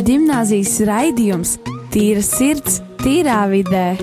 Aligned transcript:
katoļu 0.00 0.16
gimnāzijas 0.16 0.80
raidījums 0.88 1.58
Tīra 1.92 2.22
sirds, 2.24 2.80
tīrā 3.02 3.42
vidē. 3.50 3.98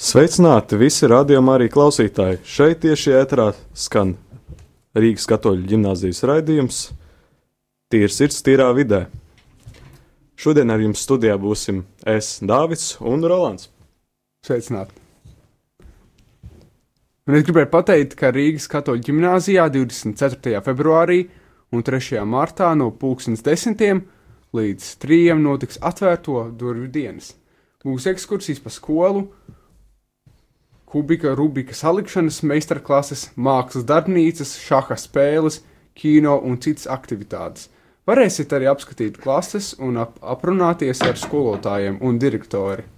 Sveicināti 0.00 0.78
visi 0.80 1.06
radījuma 1.10 1.58
arī 1.58 1.68
klausītāji. 1.68 2.40
Šeit 2.44 2.80
tieši 2.86 3.12
ēterā 3.20 3.50
skan 3.74 4.14
Rīgas 4.96 5.28
katoļu 5.28 5.66
gimnāzijas 5.68 6.22
raidījums 6.24 6.80
Tīra 7.92 8.08
sirds, 8.08 8.40
tīrā 8.40 8.70
vidē. 8.72 9.08
Šodien 10.40 10.70
ar 10.72 10.80
jums 10.80 11.04
studijā 11.04 11.36
būsim 11.36 11.84
es, 12.06 12.38
Dāvids 12.40 12.96
un 13.00 13.20
Rolands. 13.28 13.68
Sveicināti! 14.46 14.99
Un 17.30 17.36
es 17.38 17.44
gribēju 17.46 17.68
pateikt, 17.70 18.14
ka 18.18 18.32
Rīgas 18.34 18.64
katoļu 18.66 19.04
ģimnāzijā 19.06 19.68
24. 19.70 20.58
februārī 20.66 21.20
un 21.70 21.84
3. 21.86 22.24
martā 22.26 22.72
no 22.74 22.88
2010. 22.90 24.00
līdz 24.58 24.88
3. 25.04 25.36
notiks 25.38 25.78
atvērto 25.78 26.48
durvju 26.58 26.88
dienas. 26.90 27.28
Būs 27.86 28.08
ekskursijas 28.10 28.58
pa 28.64 28.74
skolu, 28.74 29.28
kubika, 30.90 31.36
rubika 31.38 31.70
salikšanas, 31.70 32.42
meistarklases, 32.42 33.28
mākslas 33.38 33.86
darbnīcas, 33.86 34.58
šaha 34.66 34.98
spēles, 34.98 35.62
kino 35.94 36.34
un 36.42 36.58
citas 36.58 36.90
aktivitātes. 36.90 37.70
Varēsiet 38.10 38.58
arī 38.58 38.72
apskatīt 38.74 39.22
klases 39.22 39.76
un 39.78 40.02
ap 40.02 40.18
aprunāties 40.18 41.06
ar 41.06 41.14
skolotājiem 41.14 42.02
un 42.02 42.18
direktori. 42.18 42.90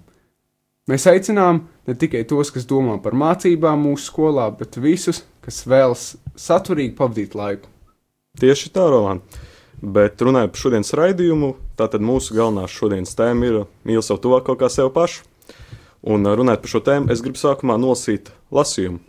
Mēs 0.92 1.06
aicinām 1.08 1.62
ne 1.88 1.94
tikai 1.96 2.20
tos, 2.28 2.50
kas 2.52 2.66
domā 2.68 2.98
par 3.00 3.14
mācībām 3.16 3.86
mūsu 3.86 4.10
skolā, 4.10 4.50
bet 4.58 4.76
visus, 4.76 5.22
kas 5.40 5.62
vēlas 5.64 6.02
saturīgi 6.36 6.92
pavadīt 6.98 7.36
laiku. 7.38 7.70
Tieši 8.42 8.68
tā, 8.74 8.84
Roland. 8.92 9.24
Bet 9.80 10.20
runājot 10.20 10.52
par 10.52 10.60
šodienas 10.60 10.92
raidījumu, 11.00 11.54
tātad 11.80 12.04
mūsu 12.04 12.36
galvenā 12.36 12.66
šodienas 12.68 13.16
tēma 13.16 13.48
ir 13.48 13.56
mīlēt 13.88 14.04
savu 14.04 14.20
tuvāko 14.26 14.58
kā 14.60 14.68
sev 14.68 14.92
pašu. 14.92 15.24
Un 16.04 16.28
runājot 16.28 16.60
par 16.60 16.74
šo 16.74 16.82
tēmu, 16.84 17.08
es 17.14 17.24
gribu 17.24 17.40
sākumā 17.40 17.78
nolasīt 17.80 18.28
lasījumu. 18.52 19.00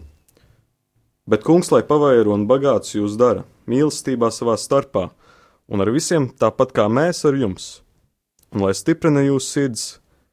Bet 1.27 1.43
kungs, 1.43 1.67
lai 1.75 1.83
pavairo 1.83 2.31
un 2.31 2.47
bagāts 2.47 2.95
jūs 2.95 3.19
dara, 3.19 3.43
mīlestībā 3.67 4.31
savā 4.31 4.55
starpā, 4.55 5.09
un 5.67 5.83
ar 5.83 5.91
visiem 5.91 6.31
tāpat 6.31 6.71
kā 6.79 6.87
mēs 6.87 7.25
ar 7.27 7.35
jums, 7.43 7.71
un 8.55 8.63
lai 8.63 8.71
stiprina 8.71 9.27
jūsu 9.27 9.51
sirds, 9.51 9.87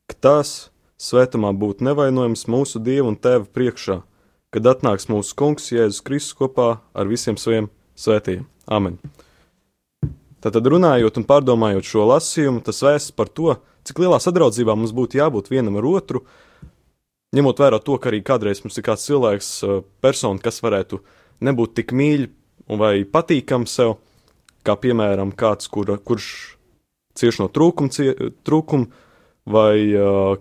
ka 0.06 0.18
tās 0.30 0.69
svētumā 1.00 1.52
būtu 1.56 1.86
nevainojams 1.88 2.46
mūsu 2.50 2.80
Dievu 2.84 3.14
un 3.14 3.16
Tēva 3.16 3.46
priekšā, 3.48 4.00
kad 4.52 4.68
atnāks 4.68 5.08
mūsu 5.08 5.36
kungs 5.38 5.70
Jēzus 5.72 6.04
Kristus 6.04 6.36
kopā 6.36 6.74
ar 6.92 7.08
visiem 7.10 7.38
saviem 7.40 7.70
svētījiem. 7.96 8.44
Amen! 8.70 8.98
Tātad 10.40 10.64
runājot 10.72 11.18
un 11.20 11.26
pārdomājot 11.28 11.84
šo 11.84 12.06
lasījumu, 12.08 12.62
tas 12.64 12.80
vēsts 12.84 13.16
par 13.16 13.28
to, 13.28 13.56
cik 13.84 14.00
lielā 14.00 14.20
sadraudzībā 14.20 14.76
mums 14.76 14.94
būtu 14.96 15.20
jābūt 15.20 15.50
vienam 15.52 15.76
ar 15.80 15.88
otru, 15.88 16.22
ņemot 17.36 17.60
vērā 17.60 17.80
to, 17.84 17.96
ka 18.00 18.08
arī 18.12 18.22
kādreiz 18.24 18.62
mums 18.64 18.78
ir 18.80 18.86
kāds 18.86 19.04
cilvēks, 19.08 19.50
persona, 20.04 20.40
kas 20.40 20.62
varētu 20.64 21.02
nebūt 21.44 21.76
tik 21.80 21.92
mīļš 21.96 22.30
vai 22.80 22.94
patīkams 23.04 23.76
sev, 23.80 23.96
kā 24.64 24.76
piemēram 24.80 25.32
kāds, 25.36 25.68
kur, 25.72 25.92
kurš 26.04 26.30
cieš 27.18 27.40
no 27.42 27.48
trūkuma, 27.52 27.92
cie, 27.92 28.12
trūkuma 28.46 28.88
vai, 29.48 29.76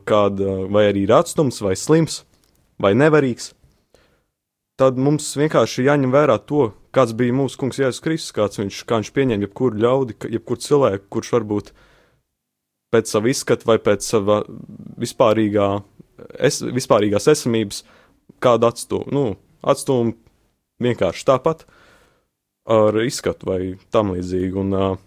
kāda, 0.07 0.57
vai 0.71 0.89
arī 0.89 1.05
ir 1.07 1.13
atstums, 1.15 1.61
vai 1.63 1.75
slims, 1.79 2.23
vai 2.81 2.93
nevarīgs. 2.97 3.53
Tad 4.79 4.99
mums 4.99 5.27
vienkārši 5.35 5.89
jāņem 5.89 6.13
vērā 6.13 6.37
to, 6.47 6.69
kāds 6.95 7.11
bija 7.17 7.35
mūsu 7.35 7.59
kungs 7.59 7.79
Jēzus 7.81 8.03
Kristus, 8.03 8.35
kāds 8.35 8.61
viņš, 8.61 8.83
kā 8.87 9.01
viņš 9.01 9.11
pieņem 9.15 9.43
jebkuru 9.43 9.81
ļaudi, 9.83 10.15
jebkuru 10.37 10.63
cilvēku, 10.63 11.09
kurš 11.11 11.33
varbūt 11.35 11.73
pēc 12.93 13.11
sava 13.11 13.29
izskata 13.29 13.67
vai 13.69 13.75
pēc 13.83 14.07
sava 14.07 14.39
vispārīgā, 15.03 15.67
es, 16.39 16.61
vispārīgās 16.63 17.27
esamības 17.33 17.83
kādu 18.39 18.69
atstūmu, 18.69 19.11
nu, 19.13 19.25
atstūmu 19.67 20.15
vienkārši 20.79 21.27
tāpat 21.27 21.67
ar 22.69 22.95
izskatu 23.03 23.49
vai 23.49 23.61
tam 23.91 24.13
līdzīgi. 24.15 24.55
Un, 24.63 24.73
uh, 24.77 24.97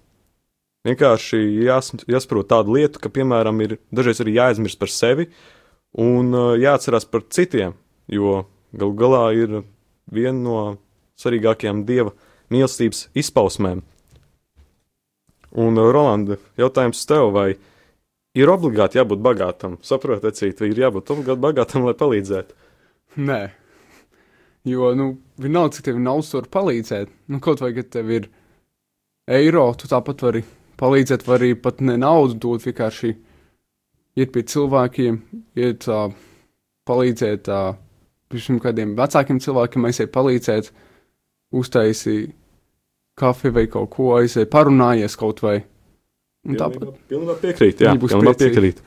vienkārši 0.87 1.41
jās, 1.67 1.93
jāsaprot 2.11 2.51
tādu 2.51 2.77
lietu, 2.77 3.01
ka, 3.03 3.11
piemēram, 3.13 3.61
ir 3.65 3.79
dažreiz 3.95 4.23
arī 4.23 4.37
jāaizmirst 4.39 4.81
par 4.81 4.91
sevi 4.93 5.29
un 5.99 6.33
uh, 6.35 6.53
jāatcerās 6.59 7.07
par 7.09 7.27
citiem, 7.31 7.77
jo 8.11 8.43
galu 8.73 8.97
galā 8.99 9.25
ir 9.37 9.59
viena 10.13 10.39
no 10.39 10.61
svarīgākajām 11.21 11.85
dieva 11.89 12.15
mīlestības 12.53 13.07
izpausmēm. 13.19 13.83
Un, 15.53 15.77
uh, 15.77 15.91
Rolanda, 15.93 16.39
jautājums 16.61 17.05
tev, 17.09 17.31
vai 17.37 17.51
ir 18.39 18.53
obligāti 18.53 18.99
jābūt 18.99 19.23
bagātam? 19.25 19.77
Saprotiet, 19.85 20.41
vai 20.61 20.73
ir 20.73 20.85
jābūt 20.87 21.13
obligāti 21.15 21.45
bagātam, 21.45 21.87
lai 21.87 21.97
palīdzētu? 22.01 22.57
Nē, 23.23 23.43
jo, 24.65 24.95
nu, 24.97 25.11
vienalga, 25.37 25.77
cik 25.77 25.91
tev 25.91 26.01
naudas 26.01 26.33
var 26.39 26.49
palīdzēt. 26.57 27.13
Nu, 27.29 27.43
kaut 27.45 27.61
vai, 27.61 27.75
ka 27.77 27.85
tev 27.99 28.09
ir 28.17 28.31
eiro, 29.29 29.67
tu 29.77 29.91
tāpat 29.91 30.25
vari 30.25 30.45
palīdzēt, 30.83 31.27
var 31.29 31.41
arī 31.41 31.55
pat 31.59 31.81
ne 31.85 31.97
naudu 32.01 32.39
dot, 32.43 32.67
vienkārši 32.67 33.15
iet 34.19 34.33
pie 34.35 34.45
cilvēkiem, 34.53 35.19
iet 35.63 35.87
uh, 35.91 36.11
palīdzēt 36.89 37.51
uh, 37.53 37.75
kādiem 38.63 38.97
vecākiem 38.99 39.41
cilvēkiem, 39.45 39.89
aiziet 39.89 40.13
palīdzēt, 40.15 40.73
uztaisīt 41.53 42.33
kafiju 43.21 43.55
vai 43.59 43.67
kaut 43.71 43.91
ko, 43.93 44.13
aiziet 44.17 44.51
parunājies 44.53 45.19
kaut 45.21 45.43
vai. 45.45 45.61
Un 46.49 46.57
tāpat. 46.59 46.97
Pilnībā 47.11 47.37
piekrīt, 47.39 47.85
jā, 47.85 47.93
pilnībā 48.01 48.33
piekrīt. 48.41 48.81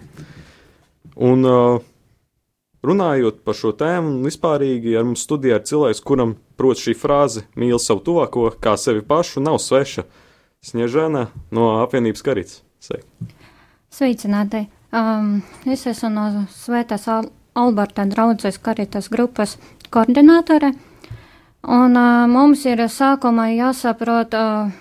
Un 1.23 1.47
uh, 1.47 1.77
runājot 2.83 3.39
par 3.47 3.55
šo 3.55 3.71
tēmu, 3.77 4.17
vispārīgi 4.25 4.97
ar 4.99 5.05
mums 5.07 5.23
studijā 5.23 5.61
ir 5.61 5.69
cilvēks, 5.69 6.03
kuram, 6.03 6.35
prot, 6.59 6.81
šī 6.81 6.97
frāze 6.99 7.45
mīl 7.55 7.79
savu 7.79 8.03
tuvāko 8.03 8.49
kā 8.59 8.75
sevi 8.81 9.05
pašu, 9.07 9.45
nav 9.45 9.61
sveša. 9.63 10.03
Uh, 10.03 10.24
Sniežana 10.65 11.27
no 11.53 11.67
apvienības. 11.83 12.23
Sveiki! 12.81 13.27
Sveicināti! 13.93 14.63
Um, 14.95 15.43
es 15.69 15.83
esmu 15.85 16.09
no 16.09 16.23
Svētās 16.49 17.05
Al 17.11 17.27
Alberta 17.55 18.05
draudzes 18.09 18.57
karitas 18.57 19.11
grupas 19.13 19.59
koordinātore. 19.93 20.71
Un 21.69 21.93
uh, 21.99 22.25
mums 22.31 22.65
ir 22.65 22.81
sākumā 22.89 23.51
jāsaprot 23.53 24.33
uh, 24.33 24.71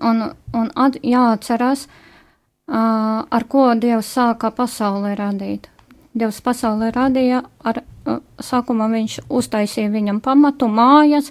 un, 0.00 0.22
un 0.56 0.70
at, 0.74 0.96
jāatcerās, 1.04 1.84
uh, 1.84 3.28
ar 3.28 3.46
ko 3.48 3.66
Dievs 3.76 4.08
sāka 4.16 4.50
pasauli 4.56 5.12
radīt. 5.18 5.68
Dievs 6.16 6.40
pasauli 6.40 6.88
radīja 6.94 7.42
ar, 7.60 7.82
uh, 8.08 8.22
sākumā 8.40 8.88
viņš 8.94 9.18
uztaisīja 9.28 9.92
viņam 9.92 10.22
pamatu, 10.24 10.70
mājas, 10.80 11.28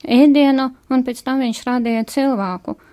ēdienu, 0.00 0.70
un 0.88 1.04
pēc 1.04 1.22
tam 1.28 1.44
viņš 1.44 1.62
radīja 1.68 2.06
cilvēku. 2.14 2.78
Uh, 2.78 2.88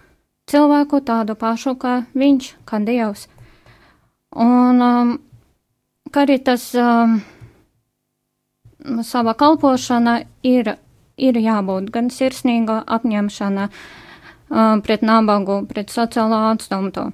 cilvēku 0.50 1.02
tādu 1.06 1.36
pašu 1.40 1.76
kā 1.80 2.04
viņš, 2.18 2.54
kā 2.66 2.82
Dievs. 2.86 3.28
Un 4.36 4.82
um, 4.84 5.16
kā 6.14 6.26
arī 6.26 6.38
tas 6.46 6.70
um, 6.78 7.20
sava 9.06 9.34
kalpošana 9.38 10.20
ir, 10.46 10.76
ir 11.18 11.40
jābūt 11.40 11.90
gan 11.94 12.10
sirsnīga 12.14 12.82
apņemšana 12.98 13.68
um, 13.70 14.82
pret 14.86 15.06
nabagu, 15.06 15.62
pret 15.70 15.94
sociālo 15.94 16.44
atstumtu, 16.52 17.10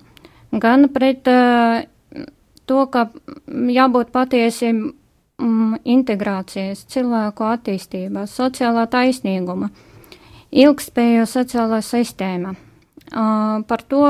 gan 0.52 0.90
pret 0.94 1.28
uh, 1.31 1.84
to, 2.66 2.86
ka 2.92 3.08
jābūt 3.48 4.12
patiesi 4.16 4.72
um, 4.74 5.76
integrācijas, 5.84 6.86
cilvēku 6.92 7.48
attīstības, 7.48 8.36
sociālā 8.40 8.88
taisnīguma, 8.92 9.72
ilgspēja 10.52 11.28
sociālā 11.30 11.81
sistēma. 11.86 12.56
Par 13.12 13.81
to, 13.90 14.04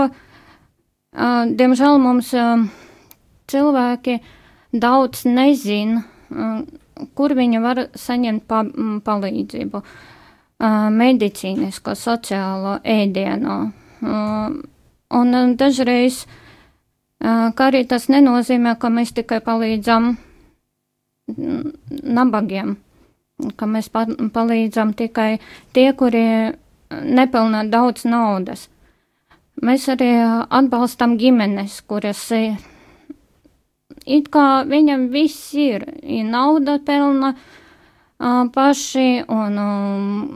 diemžēl, 1.16 2.00
mums 2.00 2.32
cilvēki 3.52 4.20
daudz 4.76 5.26
nezina, 5.28 6.04
kur 7.16 7.36
viņi 7.36 7.62
var 7.64 7.86
saņemt 7.96 8.46
pa, 8.48 8.64
palīdzību, 9.06 9.82
medicīnisko, 10.96 11.96
sociālo 12.00 12.80
ēdienu. 12.84 13.58
Un 15.16 15.56
dažreiz, 15.60 16.24
kā 17.20 17.68
arī 17.70 17.84
tas 17.88 18.08
nenozīmē, 18.12 18.78
ka 18.80 18.90
mēs 18.90 19.14
tikai 19.16 19.42
palīdzam 19.44 20.16
nabagiem, 22.20 22.76
ka 23.58 23.68
mēs 23.68 23.90
pa, 23.92 24.06
palīdzam 24.08 24.94
tikai 24.98 25.40
tie, 25.74 25.92
kuri 25.98 26.26
nepelnā 26.92 27.66
daudz 27.70 28.06
naudas. 28.08 28.70
Mēs 29.64 29.88
arī 29.88 30.10
atbalstam 30.52 31.16
ģimenes, 31.20 31.78
kuras 31.88 32.28
it 34.06 34.28
kā 34.32 34.48
viņam 34.68 35.08
viss 35.14 35.54
ir, 35.56 35.86
ir 36.04 36.26
nauda 36.28 36.78
pelna, 36.86 37.34
paši 38.56 39.24
un 39.32 39.56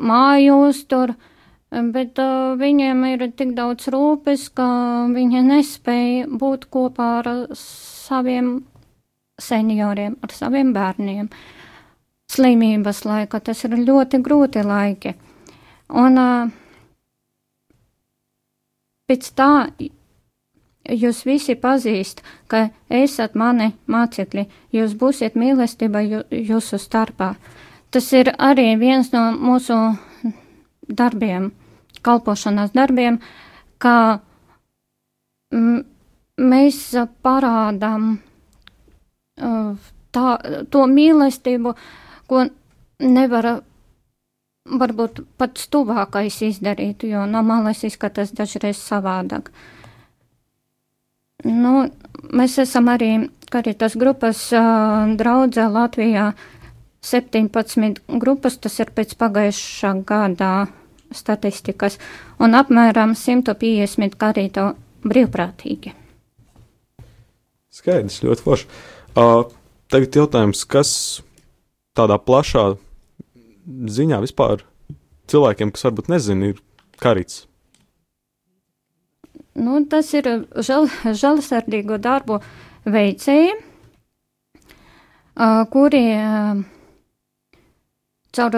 māju 0.10 0.56
uztur, 0.70 1.14
bet 1.70 2.20
viņiem 2.64 3.04
ir 3.12 3.28
tik 3.36 3.54
daudz 3.58 3.92
rūpes, 3.94 4.48
ka 4.56 4.70
viņi 5.12 5.44
nespēja 5.52 6.28
būt 6.32 6.70
kopā 6.72 7.12
ar 7.20 7.30
saviem 7.60 8.62
senioriem, 9.40 10.18
ar 10.24 10.34
saviem 10.36 10.74
bērniem. 10.74 11.30
Slimības 12.30 13.04
laika 13.06 13.40
tas 13.42 13.64
ir 13.66 13.78
ļoti 13.78 14.20
grūti 14.22 14.62
laiki. 14.66 15.16
Un 15.98 16.20
uh, 16.22 16.52
pēc 19.10 19.32
tā 19.36 19.52
jūs 20.90 21.24
visi 21.26 21.56
pazīst, 21.60 22.22
ka 22.48 22.70
esat 22.90 23.36
mani 23.36 23.74
mācekļi, 23.90 24.46
jūs 24.74 24.96
būsiet 25.00 25.36
mīlestība 25.40 26.02
jūsu 26.32 26.80
starpā. 26.82 27.34
Tas 27.90 28.12
ir 28.14 28.32
arī 28.38 28.76
viens 28.78 29.12
no 29.14 29.30
mūsu 29.34 29.76
darbiem, 30.90 31.52
kalpošanas 32.06 32.74
darbiem, 32.74 33.20
ka 33.82 34.22
mēs 36.40 36.82
parādām 37.26 38.12
tā, 40.14 40.26
to 40.70 40.86
mīlestību, 40.90 41.74
ko 42.30 42.46
nevar 43.00 43.50
varbūt 44.70 45.24
pats 45.40 45.68
tuvākais 45.72 46.42
izdarīt, 46.46 47.06
jo 47.10 47.26
no 47.30 47.42
malas 47.46 47.84
izskatās 47.88 48.34
dažreiz 48.36 48.80
savādāk. 48.82 49.50
Nu, 51.48 51.88
mēs 52.36 52.58
esam 52.62 52.90
arī 52.92 53.30
Karitas 53.50 53.96
grupas 53.98 54.42
uh, 54.54 55.10
draudzē 55.18 55.70
Latvijā 55.74 56.34
17 57.02 58.04
grupas, 58.22 58.60
tas 58.62 58.76
ir 58.84 58.92
pēc 58.94 59.16
pagājušā 59.18 59.94
gadā 60.06 60.68
statistikas, 61.16 61.98
un 62.38 62.54
apmēram 62.60 63.16
150 63.18 64.20
karīto 64.20 64.74
brīvprātīgi. 65.08 65.96
Skaidrs, 67.74 68.20
ļoti 68.26 68.46
forši. 68.46 68.70
Uh, 69.16 69.48
tagad 69.90 70.20
jautājums, 70.20 70.66
kas 70.70 70.92
tādā 71.98 72.20
plašā 72.22 72.76
ziņā 73.70 74.20
vispār 74.24 74.64
cilvēkiem, 75.30 75.72
kas 75.76 75.86
varbūt 75.88 76.10
nezina, 76.12 76.52
ir 76.54 76.62
karīts? 77.02 77.46
Nu, 79.60 79.80
tas 79.92 80.10
ir 80.16 80.28
žal, 80.64 80.88
žēlsirdīgo 81.04 82.00
darbu 82.02 82.40
veicēji, 82.90 83.56
kuri 85.74 86.04
caur 88.36 88.58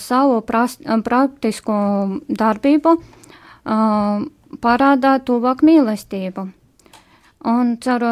savu 0.00 0.40
prast, 0.46 0.84
praktisko 1.06 1.78
darbību 2.28 2.96
parādā 4.64 5.14
tuvāk 5.24 5.64
mīlestību. 5.64 6.46
Un 7.44 7.74
caur 7.84 8.04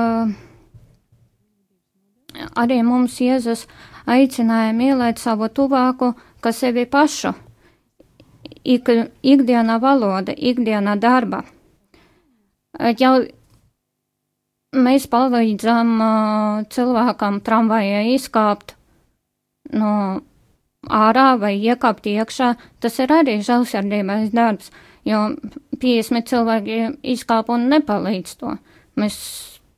arī 2.56 2.80
mums 2.84 3.18
Jēzus 3.20 3.66
aicināja 4.08 4.72
mīlēt 4.76 5.20
savu 5.22 5.48
tuvāku, 5.48 6.12
kā 6.42 6.52
sevi 6.52 6.84
pašu. 6.90 7.32
Ik, 8.62 8.86
ikdienā 9.22 9.80
valoda, 9.82 10.34
ikdienā 10.36 10.94
darba 11.02 11.42
jau 12.98 13.14
mēs 14.72 15.06
palīdzam 15.12 15.96
uh, 16.00 16.64
cilvēkam 16.72 17.40
tramvajā 17.44 18.02
izkāpt 18.14 18.76
no 19.72 20.22
ārā 20.88 21.38
vai 21.38 21.54
iekāpt 21.60 22.06
iekšā, 22.06 22.54
tas 22.80 22.98
ir 22.98 23.12
arī 23.12 23.38
žēlsirdības 23.44 24.32
darbs, 24.32 24.72
jo 25.04 25.36
50 25.78 26.26
cilvēki 26.28 26.78
izkāp 27.02 27.52
un 27.52 27.68
nepalīdz 27.70 28.36
to. 28.40 28.56
Mēs 28.96 29.16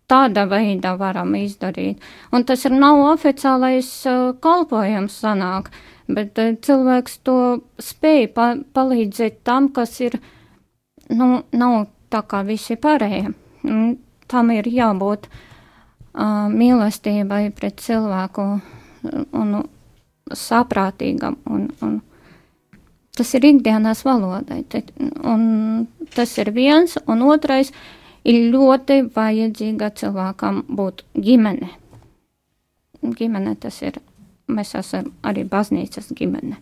tāda 0.08 0.46
veida 0.48 0.94
varam 0.96 1.34
izdarīt. 1.34 2.00
Un 2.32 2.44
tas 2.44 2.64
ir 2.64 2.72
nav 2.72 3.02
oficiālais 3.12 3.90
uh, 4.06 4.32
kalpojums 4.40 5.18
sanāk, 5.20 5.70
bet 6.08 6.38
uh, 6.40 6.54
cilvēks 6.60 7.18
to 7.26 7.38
spēj 7.80 8.28
pa 8.36 8.52
palīdzēt 8.76 9.42
tam, 9.46 9.70
kas 9.74 9.98
ir, 10.04 10.18
nu, 11.10 11.42
nav 11.52 11.86
tā 12.12 12.22
kā 12.28 12.44
visi 12.46 12.76
pārējie. 12.80 13.34
Tam 14.30 14.50
ir 14.52 14.68
jābūt 14.68 15.28
uh, 15.28 16.48
mīlestībai 16.52 17.48
pret 17.56 17.80
cilvēku 17.84 18.48
un 19.36 19.54
saprātīgam. 20.32 21.36
Un, 21.50 21.68
un 21.84 21.98
tas 23.16 23.34
ir 23.34 23.46
ikdienas 23.48 24.04
valodai. 24.06 24.62
Un 25.22 25.86
tas 26.14 26.38
ir 26.38 26.50
viens, 26.54 26.96
un 27.06 27.22
otrais 27.28 27.72
ir 28.24 28.50
ļoti 28.52 29.02
vajadzīga 29.14 29.90
cilvēkam 30.00 30.64
būt 30.68 31.04
ģimene. 31.14 31.70
Ģimene 33.04 33.54
tas 33.60 33.82
ir, 33.84 34.00
mēs 34.48 34.74
esam 34.78 35.12
arī 35.24 35.44
baznīcas 35.48 36.12
ģimene. 36.16 36.56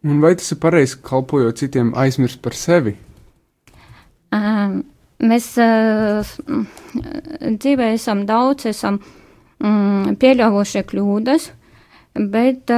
Un 0.00 0.20
vai 0.22 0.32
tas 0.38 0.48
ir 0.54 0.60
pareizi 0.62 0.96
kalpojot 1.04 1.60
citiem 1.60 1.92
aizmirst 1.98 2.40
par 2.40 2.56
sevi? 2.56 2.94
Mēs 5.20 5.48
dzīvē 7.60 7.90
esam 7.92 8.24
daudz, 8.28 8.64
esam 8.70 8.96
mm, 9.60 10.16
pieļāvuši 10.22 10.84
kļūdas, 10.88 11.50
bet 12.32 12.72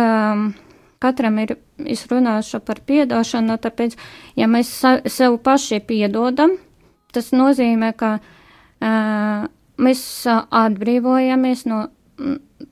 katram 1.03 1.39
ir, 1.45 1.55
es 1.87 2.03
runāšu 2.11 2.63
par 2.67 2.83
piedošanu, 2.87 3.59
tāpēc, 3.63 3.95
ja 4.39 4.51
mēs 4.51 4.75
sev 5.15 5.39
paši 5.47 5.79
piedodam, 5.87 6.57
tas 7.15 7.31
nozīmē, 7.37 7.93
ka 7.95 8.17
mēs 9.83 10.03
atbrīvojamies 10.27 11.67
no 11.71 11.85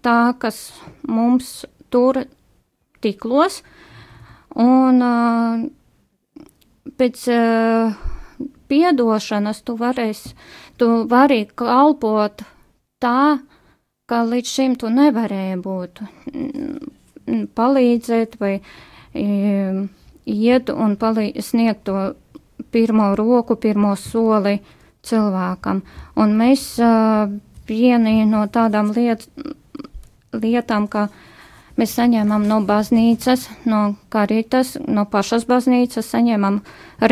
tā, 0.04 0.18
kas 0.38 0.60
mums 1.08 1.64
tur 1.90 2.22
tiklos, 3.00 3.60
un 4.54 5.02
pēc 7.00 7.26
piedošanas 8.70 9.62
tu, 9.66 9.76
varēs, 9.80 10.22
tu 10.78 10.90
vari 11.10 11.42
kalpot 11.58 12.44
tā, 13.02 13.40
kā 14.10 14.22
līdz 14.26 14.54
šim 14.54 14.76
tu 14.78 14.90
nevarēji 14.92 15.58
būt. 15.64 16.02
Palīdzēt 17.56 18.36
vai 18.40 18.54
iet 19.14 20.72
un 20.74 20.96
palīdz, 21.00 21.46
sniegt 21.52 21.86
to 21.88 22.10
pirmo 22.70 23.14
roku, 23.18 23.56
pirmo 23.56 23.94
soli 23.98 24.58
cilvēkam. 25.06 25.82
Un 26.20 26.34
mēs 26.38 26.64
uh, 26.84 27.30
vieni 27.70 28.26
no 28.28 28.44
tādām 28.50 28.90
liet, 28.96 29.28
lietām, 30.34 30.90
uh, 30.90 31.28
Mēs 31.80 31.94
saņēmām 31.96 32.42
no 32.44 32.58
baznīcas, 32.68 33.46
no 33.64 33.94
karitas, 34.12 34.74
no 34.84 35.06
pašas 35.08 35.46
baznīcas, 35.48 36.10
saņēmām 36.12 36.58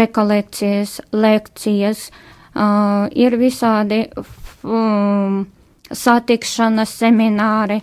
rekolekcijas, 0.00 0.98
lekcijas, 1.14 2.08
uh, 2.10 3.06
ir 3.16 3.38
visādi 3.40 4.02
um, 4.60 5.46
satikšanas 5.88 6.92
semināri 7.00 7.80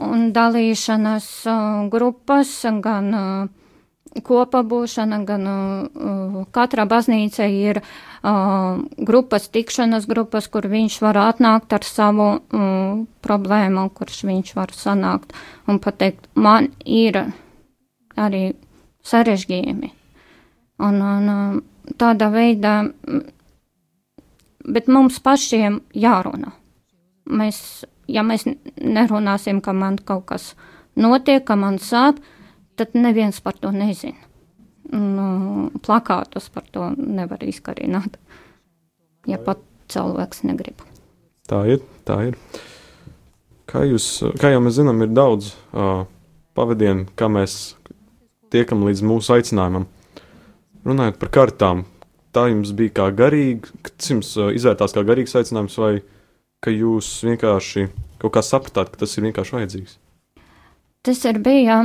un 0.00 0.30
dalīšanas 0.32 1.28
uh, 1.44 1.62
grupas, 1.92 2.54
gan 2.80 3.12
uh, 3.12 4.22
kopa 4.24 4.62
būšana, 4.64 5.22
gan 5.28 5.50
uh, 5.52 6.44
katrā 6.56 6.88
baznīca 6.88 7.52
ir 7.52 7.82
uh, 7.82 8.07
grupas, 8.22 9.48
tikšanas 9.48 10.06
grupas, 10.10 10.48
kur 10.48 10.66
viņš 10.68 11.00
var 11.04 11.18
atnākt 11.22 11.72
ar 11.72 11.84
savu 11.86 12.28
uh, 12.38 13.04
problēmu, 13.22 13.88
kurš 13.94 14.24
viņš 14.28 14.54
var 14.56 14.74
sanākt 14.74 15.34
un 15.68 15.78
pateikt, 15.78 16.26
man 16.34 16.70
ir 16.84 17.20
arī 18.18 18.54
sarežģījumi. 19.06 19.92
Un, 20.82 21.02
un 21.02 21.28
uh, 21.34 21.60
tādā 21.98 22.30
veidā, 22.34 22.80
bet 24.66 24.88
mums 24.88 25.20
pašiem 25.22 25.80
jārunā. 25.94 26.50
Mēs, 27.28 27.84
ja 28.08 28.24
mēs 28.24 28.48
nerunāsim, 28.76 29.60
ka 29.60 29.72
man 29.76 29.98
kaut 29.98 30.26
kas 30.32 30.52
notiek, 30.96 31.44
ka 31.44 31.56
man 31.56 31.78
sāp, 31.78 32.18
uh, 32.18 32.34
tad 32.78 32.94
neviens 32.94 33.40
par 33.40 33.58
to 33.58 33.70
nezina. 33.74 34.27
Nu, 34.92 35.68
plakātus 35.84 36.48
par 36.52 36.64
to 36.72 36.88
nevar 36.96 37.42
izkarināt, 37.44 38.16
ja 39.28 39.38
pat 39.42 39.60
cilvēks 39.92 40.44
negrib. 40.48 40.80
Tā 41.48 41.60
ir, 41.68 41.82
tā 42.08 42.18
ir. 42.30 42.38
Kā, 43.68 43.84
jūs, 43.84 44.06
kā 44.40 44.52
jau 44.54 44.62
mēs 44.64 44.78
zinām, 44.78 45.04
ir 45.04 45.12
daudz 45.12 45.52
uh, 45.52 46.06
pavadienu, 46.56 47.04
kā 47.18 47.28
mēs 47.32 47.76
tiekam 48.52 48.86
līdz 48.88 49.04
mūsu 49.04 49.36
aicinājumam. 49.36 49.84
Runājot 50.88 51.20
par 51.20 51.32
kartām, 51.36 51.84
tā 52.32 52.46
jums 52.48 52.72
bija 52.76 52.96
kā 53.02 53.10
garīgi, 53.16 53.68
tas 53.90 54.12
jums 54.14 54.32
uh, 54.40 54.52
izvērtās 54.56 54.96
kā 54.96 55.04
garīgs 55.04 55.36
aicinājums, 55.36 55.76
vai 55.80 55.94
ka 56.64 56.72
jūs 56.72 57.12
vienkārši 57.28 57.90
kaut 58.24 58.38
kā 58.38 58.44
sapratāt, 58.44 58.92
ka 58.92 59.04
tas 59.04 59.18
ir 59.18 59.28
vienkārši 59.28 59.60
vajadzīgs? 59.60 59.98
tas 61.08 61.24
ir 61.24 61.38
bija 61.40 61.78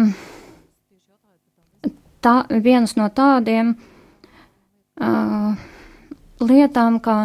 tā, 2.24 2.36
viens 2.64 2.96
no 2.98 3.10
tādiem 3.14 3.74
uh, 3.76 5.54
lietām, 6.44 7.00
kā 7.04 7.18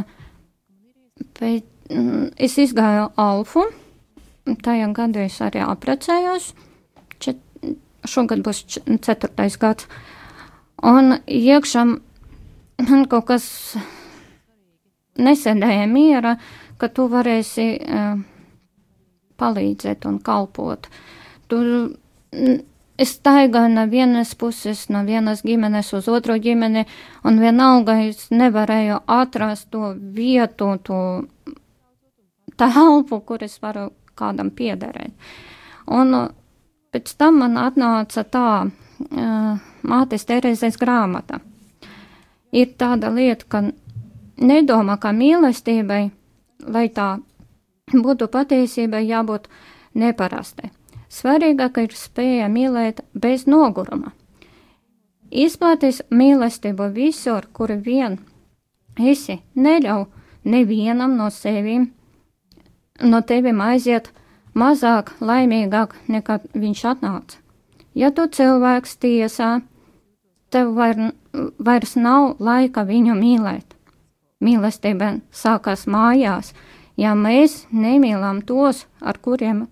pēc, 1.39 1.67
mm, 1.91 2.31
es 2.37 2.59
izgāju 2.59 3.11
alfu, 3.19 3.67
tajā 4.65 4.89
gadā 4.97 5.27
es 5.27 5.39
arī 5.45 5.63
apprecējos, 5.65 6.53
čet, 7.23 7.43
šogad 8.09 8.43
būs 8.47 8.65
ceturtais 9.05 9.59
gads, 9.61 9.89
un 10.83 11.19
iekšā 11.27 11.85
man 11.89 13.07
kaut 13.11 13.29
kas 13.31 13.47
nesēdēja 15.19 15.87
miera, 15.91 16.37
ka 16.79 16.89
tu 16.95 17.09
varēsi 17.11 17.71
uh, 17.83 18.21
palīdzēt 19.39 20.07
un 20.07 20.19
kalpot. 20.23 20.87
Tur 21.51 21.91
es 22.99 23.15
staigāju 23.17 23.71
no 23.75 23.87
vienas 23.91 24.35
puses, 24.35 24.89
no 24.91 25.05
vienas 25.07 25.45
ģimenes 25.47 25.93
uz 25.95 26.09
otru 26.11 26.39
ģimeni, 26.43 26.85
un 27.25 27.39
vienalga 27.39 28.01
es 28.09 28.29
nevarēju 28.35 29.03
atrast 29.07 29.71
to 29.71 29.93
vietu, 30.15 30.73
to 30.83 31.01
telpu, 32.59 33.21
kur 33.21 33.45
es 33.47 33.59
varu 33.63 33.91
kādam 34.19 34.51
piederēt. 34.51 35.15
Un 35.87 36.15
pēc 36.93 37.15
tam 37.21 37.39
man 37.45 37.57
atnāca 37.61 38.25
tā 38.27 38.49
uh, 38.67 39.69
mātes 39.83 40.27
Terezes 40.27 40.77
grāmata. 40.81 41.39
Ir 42.53 42.73
tāda 42.81 43.13
lieta, 43.13 43.45
ka 43.49 43.63
nedomā, 44.41 44.99
ka 44.99 45.13
mīlestībai, 45.15 46.03
lai 46.67 46.87
tā 46.89 47.11
būtu 47.93 48.29
patiesībai, 48.33 49.05
jābūt 49.07 49.49
neparastai. 49.95 50.73
Svarīgāk 51.09 51.79
ir 51.83 51.95
spēja 51.97 52.49
mīlēt 52.53 53.01
bez 53.15 53.47
noguruma. 53.49 54.13
Izplaties 55.31 56.03
mīlestību 56.11 56.89
visur, 56.93 57.49
kur 57.53 57.73
vien 57.73 58.19
esi, 58.99 59.41
neļauj 59.55 60.07
nevienam 60.49 61.17
no 61.17 61.29
sevīm, 61.33 61.91
no 63.01 63.21
tevim 63.21 63.61
aiziet 63.61 64.11
mazāk 64.55 65.13
laimīgāk 65.21 65.95
nekā 66.09 66.41
viņš 66.55 66.85
atnāca. 66.93 67.39
Ja 67.95 68.11
tu 68.15 68.29
cilvēks 68.29 68.97
tiesā, 69.03 69.61
tev 70.51 70.75
vair, 70.77 71.11
vairs 71.59 71.97
nav 71.97 72.37
laika 72.39 72.85
viņu 72.89 73.17
mīlēt. 73.19 73.75
Mīlestība 74.45 75.19
sākās 75.35 75.87
mājās, 75.91 76.53
ja 76.97 77.15
mēs 77.19 77.65
nemīlam 77.73 78.45
tos, 78.47 78.87
ar 79.01 79.19
kuriem 79.19 79.67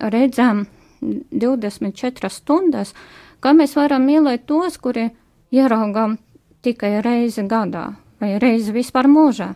redzam 0.00 0.66
24 1.00 2.30
stundas, 2.32 2.94
kā 3.40 3.54
mēs 3.56 3.76
varam 3.76 4.04
mīlēt 4.08 4.46
tos, 4.48 4.76
kuri 4.78 5.08
ieraugām 5.52 6.18
tikai 6.62 7.00
reizi 7.04 7.46
gadā 7.48 7.88
vai 8.20 8.36
reizi 8.42 8.72
vispār 8.74 9.08
mūžā. 9.08 9.54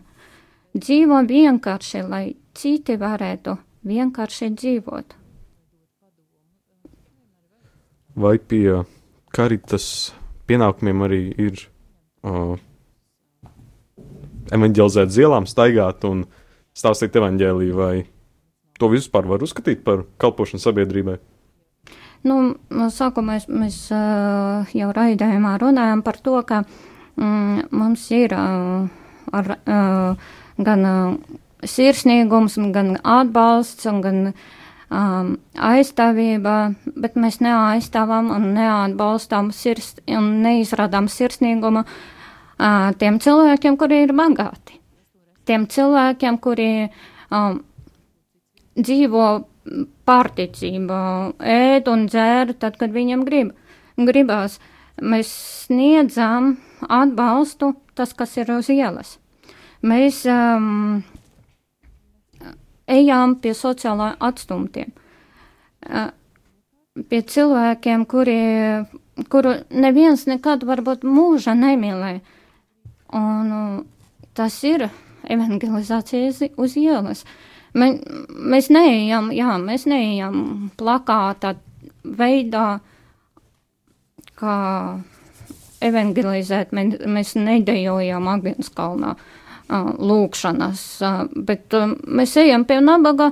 Dzīvo 0.74 1.20
vienkārši, 1.28 2.02
lai 2.08 2.24
citi 2.56 2.96
varētu 2.98 3.56
vienkārši 3.86 4.50
dzīvot. 4.56 5.14
Vai 8.14 8.38
pie 8.38 8.84
karitas 9.34 9.86
pienākumiem 10.48 11.04
arī 11.06 11.20
ir 11.44 11.62
uh, 12.22 12.56
evanģelizēt 14.54 15.12
zielām, 15.14 15.48
staigāt 15.50 16.04
un 16.08 16.24
stāstīt 16.74 17.16
evanģēliju, 17.18 17.76
vai 17.78 17.94
to 18.78 18.90
vispār 18.92 19.28
var 19.28 19.44
uzskatīt 19.44 19.84
par 19.86 20.04
kalpošanu 20.22 20.62
sabiedrībai? 20.62 21.18
Nu, 22.24 22.38
sākumā 22.72 23.34
mēs, 23.34 23.46
mēs 23.52 23.78
uh, 23.92 24.70
jau 24.72 24.90
raidījumā 24.96 25.58
runājam 25.60 26.00
par 26.06 26.16
to, 26.24 26.38
ka 26.48 26.62
mm, 27.20 27.68
mums 27.76 28.06
ir 28.16 28.32
uh, 28.32 28.86
ar, 29.36 29.56
uh, 29.68 30.30
gan 30.56 30.86
sirsnīgums, 31.68 32.56
gan 32.72 32.94
atbalsts, 33.02 33.86
gan 34.04 34.30
um, 34.30 35.34
aizstāvība, 35.54 36.56
bet 36.96 37.18
mēs 37.20 37.40
neaizstāvam 37.44 38.30
un 38.34 38.50
neatbalstām 38.56 39.50
sirs, 39.54 39.94
un 40.08 40.30
neizrādām 40.44 41.08
sirsnīgumu 41.12 41.84
uh, 41.84 42.90
tiem 43.00 43.20
cilvēkiem, 43.20 43.78
kuri 43.80 44.04
ir 44.06 44.16
bagāti. 44.16 44.80
Tiem 45.44 45.68
cilvēkiem, 45.68 46.40
kuri 46.40 46.70
um, 47.28 47.60
dzīvo 48.76 49.26
pārticībā, 50.08 51.02
ēd 51.40 51.88
un 51.90 52.06
dzēr 52.10 52.54
tad, 52.60 52.76
kad 52.80 52.92
viņam 52.94 53.24
grib, 53.26 53.52
gribās. 53.96 54.58
Mēs 55.02 55.30
sniedzam 55.64 56.54
atbalstu 56.86 57.72
tas, 57.98 58.12
kas 58.14 58.36
ir 58.38 58.52
uz 58.54 58.68
ielas. 58.70 59.16
Mēs 59.84 60.22
um, 60.30 61.02
ejām 62.90 63.38
pie 63.42 63.54
sociālā 63.58 64.14
atstumtiem, 64.22 64.92
uh, 65.88 66.12
pie 67.10 67.22
cilvēkiem, 67.34 68.04
kuri, 68.08 68.38
kuru 69.32 69.56
neviens 69.70 70.28
nekad 70.30 70.64
varbūt 70.68 71.04
mūža 71.08 71.56
nemīlē. 71.58 72.14
Un 73.14 73.56
uh, 73.56 73.82
tas 74.36 74.60
ir 74.68 74.86
evangelizācija 75.24 76.52
uz 76.60 76.78
ielas. 76.78 77.24
Uh, 77.24 77.53
Mē, 77.74 77.88
mēs 78.54 78.70
neejam, 78.70 79.32
jā, 79.34 79.56
mēs 79.58 79.86
neejam 79.90 80.70
plakāta 80.78 81.56
veidā, 82.04 82.78
kā 84.38 84.58
evangelizēt, 85.84 86.70
mēs, 86.76 87.00
mēs 87.06 87.34
nedējojam 87.38 88.28
Agenskalnā 88.30 89.14
lūkšanas, 89.74 90.82
bet 91.34 91.74
mēs 92.04 92.36
ejam 92.40 92.66
pie 92.68 92.78
nabaga 92.84 93.30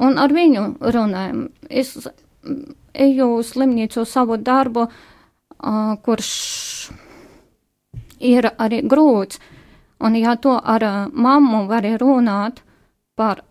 un 0.00 0.18
ar 0.18 0.32
viņu 0.32 0.66
runājam. 0.94 1.48
Es 1.68 1.96
eju 2.94 3.30
uz 3.38 3.52
slimnīcu 3.52 4.04
savu 4.06 4.38
darbu, 4.38 4.86
kurš 6.04 6.30
ir 8.24 8.48
arī 8.54 8.82
grūts, 8.86 9.40
un 10.04 10.16
ja 10.18 10.36
to 10.36 10.54
ar 10.58 10.84
mammu 11.10 11.66
var 11.70 11.86
runāt 12.00 12.62
par 13.16 13.42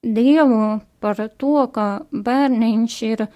Dievu 0.00 0.80
par 1.00 1.18
to, 1.36 1.66
ka 1.74 1.86
bērniņš 2.08 2.94
ir 3.04 3.26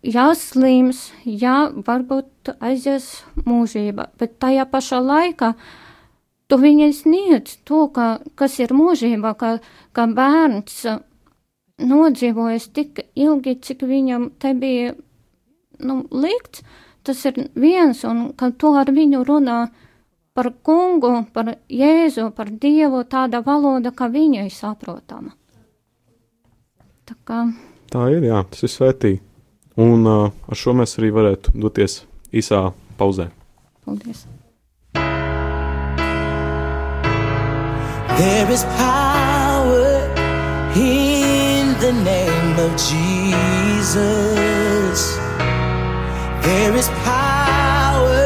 jāslims, 0.00 1.10
jā, 1.28 1.56
varbūt 1.76 2.54
aizies 2.56 3.08
mūžība, 3.44 4.06
bet 4.16 4.38
tajā 4.40 4.64
pašā 4.72 5.00
laikā 5.04 5.52
tu 6.48 6.58
viņai 6.60 6.88
sniedz 6.96 7.58
to, 7.68 7.82
ka, 7.92 8.06
kas 8.34 8.56
ir 8.64 8.72
mūžība, 8.72 9.34
ka, 9.36 9.58
ka 9.92 10.06
bērns 10.08 10.80
nodzīvojas 11.84 12.70
tik 12.72 13.04
ilgi, 13.12 13.58
cik 13.60 13.84
viņam 13.84 14.30
te 14.40 14.54
bija 14.56 14.96
nu, 15.84 16.00
likts, 16.10 16.64
tas 17.04 17.24
ir 17.28 17.50
viens, 17.60 18.04
un 18.08 18.30
ka 18.32 18.54
tu 18.56 18.72
ar 18.72 18.88
viņu 18.88 19.24
runā 19.28 19.60
par 20.32 20.52
kungu, 20.64 21.26
par 21.32 21.58
Jēzu, 21.68 22.30
par 22.32 22.48
Dievu 22.48 23.04
tāda 23.04 23.44
valoda, 23.44 23.92
ka 23.92 24.08
viņai 24.08 24.48
saprotama. 24.48 25.36
Tā, 27.04 27.14
kā... 27.28 27.42
tā 27.92 28.02
ir, 28.14 28.24
jā, 28.24 28.38
tas 28.48 28.64
ir 28.64 28.70
svētīgi. 28.72 29.20
Un 29.84 30.06
uh, 30.08 30.30
ar 30.48 30.56
šo 30.56 30.72
mēs 30.78 30.96
arī 30.96 31.10
varētu 31.12 31.52
doties 31.60 31.98
īsā 32.32 32.72
pauzē. 32.96 33.26
Paldies! 33.84 34.24
There 38.14 38.48
is 38.54 38.64
power 38.78 40.00
in 40.78 41.74
the 41.84 41.92
name 41.92 42.56
of 42.64 42.72
Jesus. 42.88 43.98
There 46.46 46.74
is 46.78 46.88
power 47.04 48.24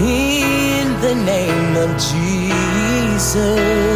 in 0.00 0.96
the 1.04 1.14
name 1.28 1.76
of 1.76 1.90
Jesus. 1.98 3.91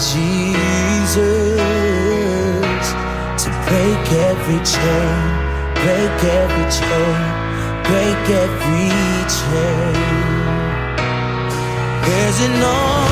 Jesus 0.00 1.60
to 3.42 3.48
break 3.68 4.04
every 4.30 4.60
chain, 4.64 5.16
break 5.76 6.24
every 6.40 6.66
chain, 6.72 7.20
break 7.84 8.24
every 8.44 8.88
chain. 9.28 9.94
There's 12.06 12.40
an 12.40 12.62
army 12.62 13.09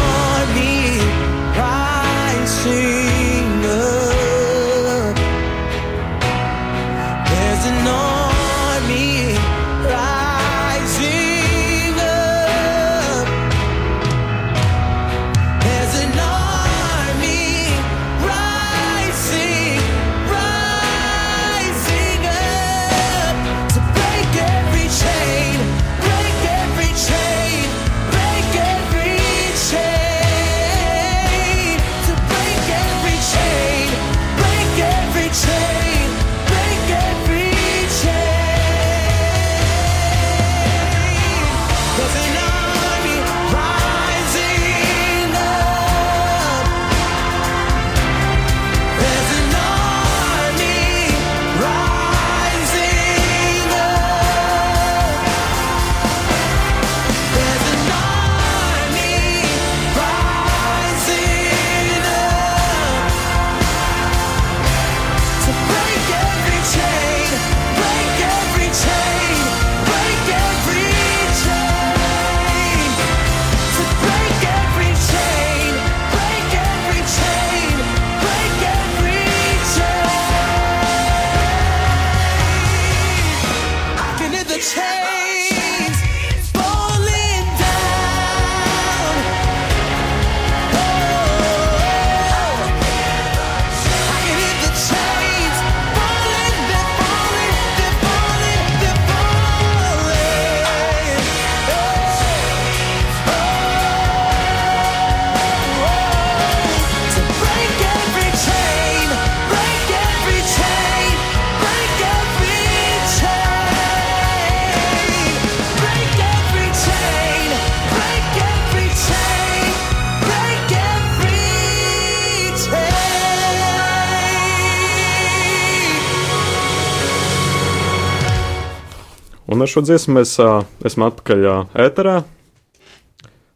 ar 129.69 129.73
šo 129.75 129.83
dziesmu 129.85 130.15
mēs 130.17 130.31
ā, 130.41 130.49
esam 130.89 131.05
atpakaļ 131.11 131.43
ā, 131.45 131.55
ēterā. 131.85 132.17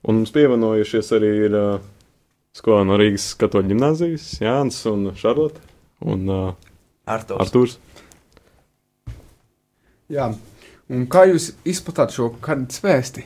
Un 0.05 0.19
mums 0.19 0.33
pievienojušies 0.35 1.09
arī 1.17 1.31
ir 1.47 1.55
ā, 1.57 1.67
skolā 2.53 2.83
no 2.85 2.99
Rīgas 3.01 3.31
katoļu 3.41 3.71
ģimnāzijas 3.71 4.27
Jānis 4.43 4.83
un 4.91 5.07
Šarlote 5.17 5.63
un 6.05 6.27
ā, 6.29 6.41
Arturs. 7.09 7.41
Artūrs. 7.47 7.79
Jā, 10.13 10.27
un 10.93 11.07
kā 11.09 11.25
jūs 11.31 11.55
izplatāt 11.65 12.13
šo 12.13 12.29
kartes 12.45 12.83
vēsti? 12.85 13.25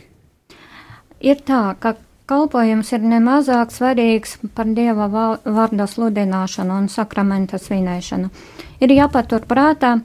Ir 1.26 1.42
tā, 1.42 1.64
ka 1.82 1.96
kalpojums 2.30 2.94
ir 2.94 3.02
nemazāk 3.02 3.74
svarīgs 3.74 4.36
par 4.54 4.70
Dieva 4.78 5.10
vārda 5.10 5.88
sludināšanu 5.90 6.78
un 6.84 6.88
sakramenta 6.92 7.58
svinēšanu. 7.58 8.30
Ir 8.78 8.94
jāpatur 8.94 9.42
prātā, 9.50 9.96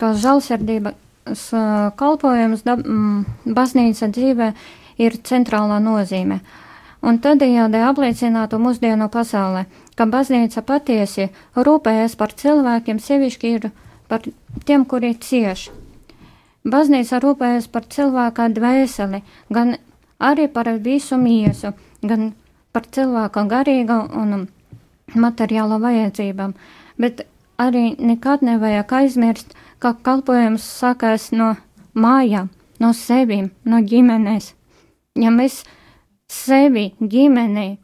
ka 0.00 0.14
žēlsirdības 0.16 0.96
ā, 0.96 1.09
kalpojums 1.24 2.62
dab- 2.64 2.86
m, 2.86 3.24
baznīca 3.46 4.10
dzīvē 4.10 4.52
ir 4.98 5.12
centrālā 5.22 5.80
nozīme. 5.82 6.40
Un 7.02 7.18
tādējādi 7.18 7.80
apliecinātu 7.80 8.58
mūsdienu 8.60 9.08
pasaulē, 9.08 9.64
ka 9.96 10.04
baznīca 10.04 10.62
patiesi 10.62 11.30
rūpējas 11.56 12.16
par 12.16 12.34
cilvēkiem, 12.36 12.98
sevišķi 13.00 13.52
ir 13.54 13.70
par 14.08 14.20
tiem, 14.66 14.84
kuri 14.84 15.14
cieši. 15.14 15.70
Baznīca 16.64 17.20
rūpējas 17.24 17.70
par 17.72 17.86
cilvēka 17.88 18.50
dvēseli, 18.52 19.22
gan 19.48 19.78
arī 20.20 20.48
par 20.52 20.68
visu 20.84 21.16
miesu, 21.16 21.72
gan 22.02 22.34
par 22.72 22.84
cilvēka 22.84 23.46
garīga 23.48 24.02
un 24.12 24.48
materiāla 25.14 25.80
vajadzībām. 25.80 26.52
Bet 27.00 27.24
arī 27.56 27.96
nekad 27.96 28.44
nevajag 28.44 28.92
aizmirst, 28.92 29.56
ka 29.80 29.94
kalpojums 30.06 30.64
sākās 30.80 31.30
no 31.32 31.54
mājām, 31.96 32.50
no 32.80 32.92
sevīm, 32.96 33.50
no 33.64 33.80
ģimenes. 33.80 34.54
Ja 35.18 35.32
mēs 35.34 35.62
sevi 36.30 36.92
ģimenei 37.00 37.78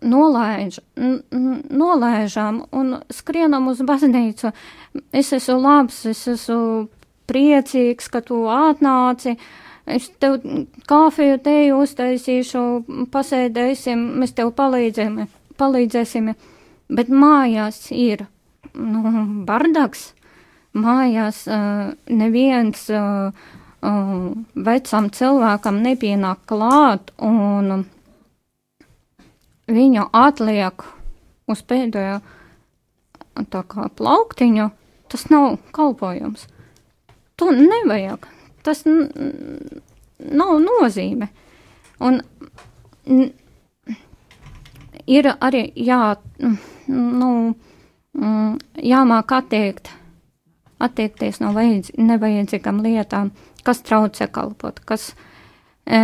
nolaiž, 0.00 0.80
n- 0.96 1.22
n- 1.32 1.62
nolaižām 1.70 2.62
un 2.72 3.00
skrienam 3.12 3.68
uz 3.68 3.82
baznīcu, 3.84 4.52
es 5.12 5.32
esmu 5.36 5.58
labs, 5.60 6.04
es 6.06 6.26
esmu 6.28 6.88
priecīgs, 7.30 8.08
ka 8.10 8.22
tu 8.24 8.44
atnāci. 8.50 9.36
Es 9.90 10.08
tev 10.22 10.38
kafiju, 10.86 11.38
teju 11.42 11.80
uztaisīšu, 11.82 12.60
pasēdēsim, 13.10 14.02
mēs 14.20 14.34
tev 14.36 14.52
palīdzēsim, 14.54 15.24
palīdzēsim. 15.58 16.34
Bet 16.90 17.10
mājās 17.10 17.88
ir 17.94 18.26
nu, 18.74 19.24
bardaks. 19.48 20.12
Mājās 20.76 21.42
uh, 21.50 21.90
neviens 22.06 22.84
uh, 22.94 23.32
uh, 23.82 24.12
vecam 24.54 25.08
cilvēkam 25.10 25.80
nepienāk 25.82 26.44
klāt 26.46 27.10
un 27.18 27.86
viņu 29.70 30.06
atliek 30.14 30.84
uz 31.50 31.62
pēdējo 31.66 32.20
tā 33.50 33.62
kā 33.66 33.88
plauktiņu. 33.98 34.70
Tas 35.10 35.26
nav 35.32 35.56
kalpojums. 35.74 36.46
To 37.40 37.50
nevajag. 37.50 38.28
Tas 38.62 38.84
nav 38.86 40.52
nozīme. 40.62 41.30
Un 42.00 42.20
ir 45.10 45.30
arī 45.40 45.64
jā, 45.74 46.02
nu, 46.86 47.30
mm, 48.14 48.52
jāmāk 48.92 49.34
atteikt, 49.40 49.90
attiekties 50.80 51.40
no 51.42 51.52
vajadz, 51.56 51.92
nevajadzīgām 51.98 52.80
lietām, 52.84 53.30
kas 53.66 53.82
traucē 53.86 54.30
kalpot, 54.32 54.80
kas 54.88 55.10
e, 55.84 56.00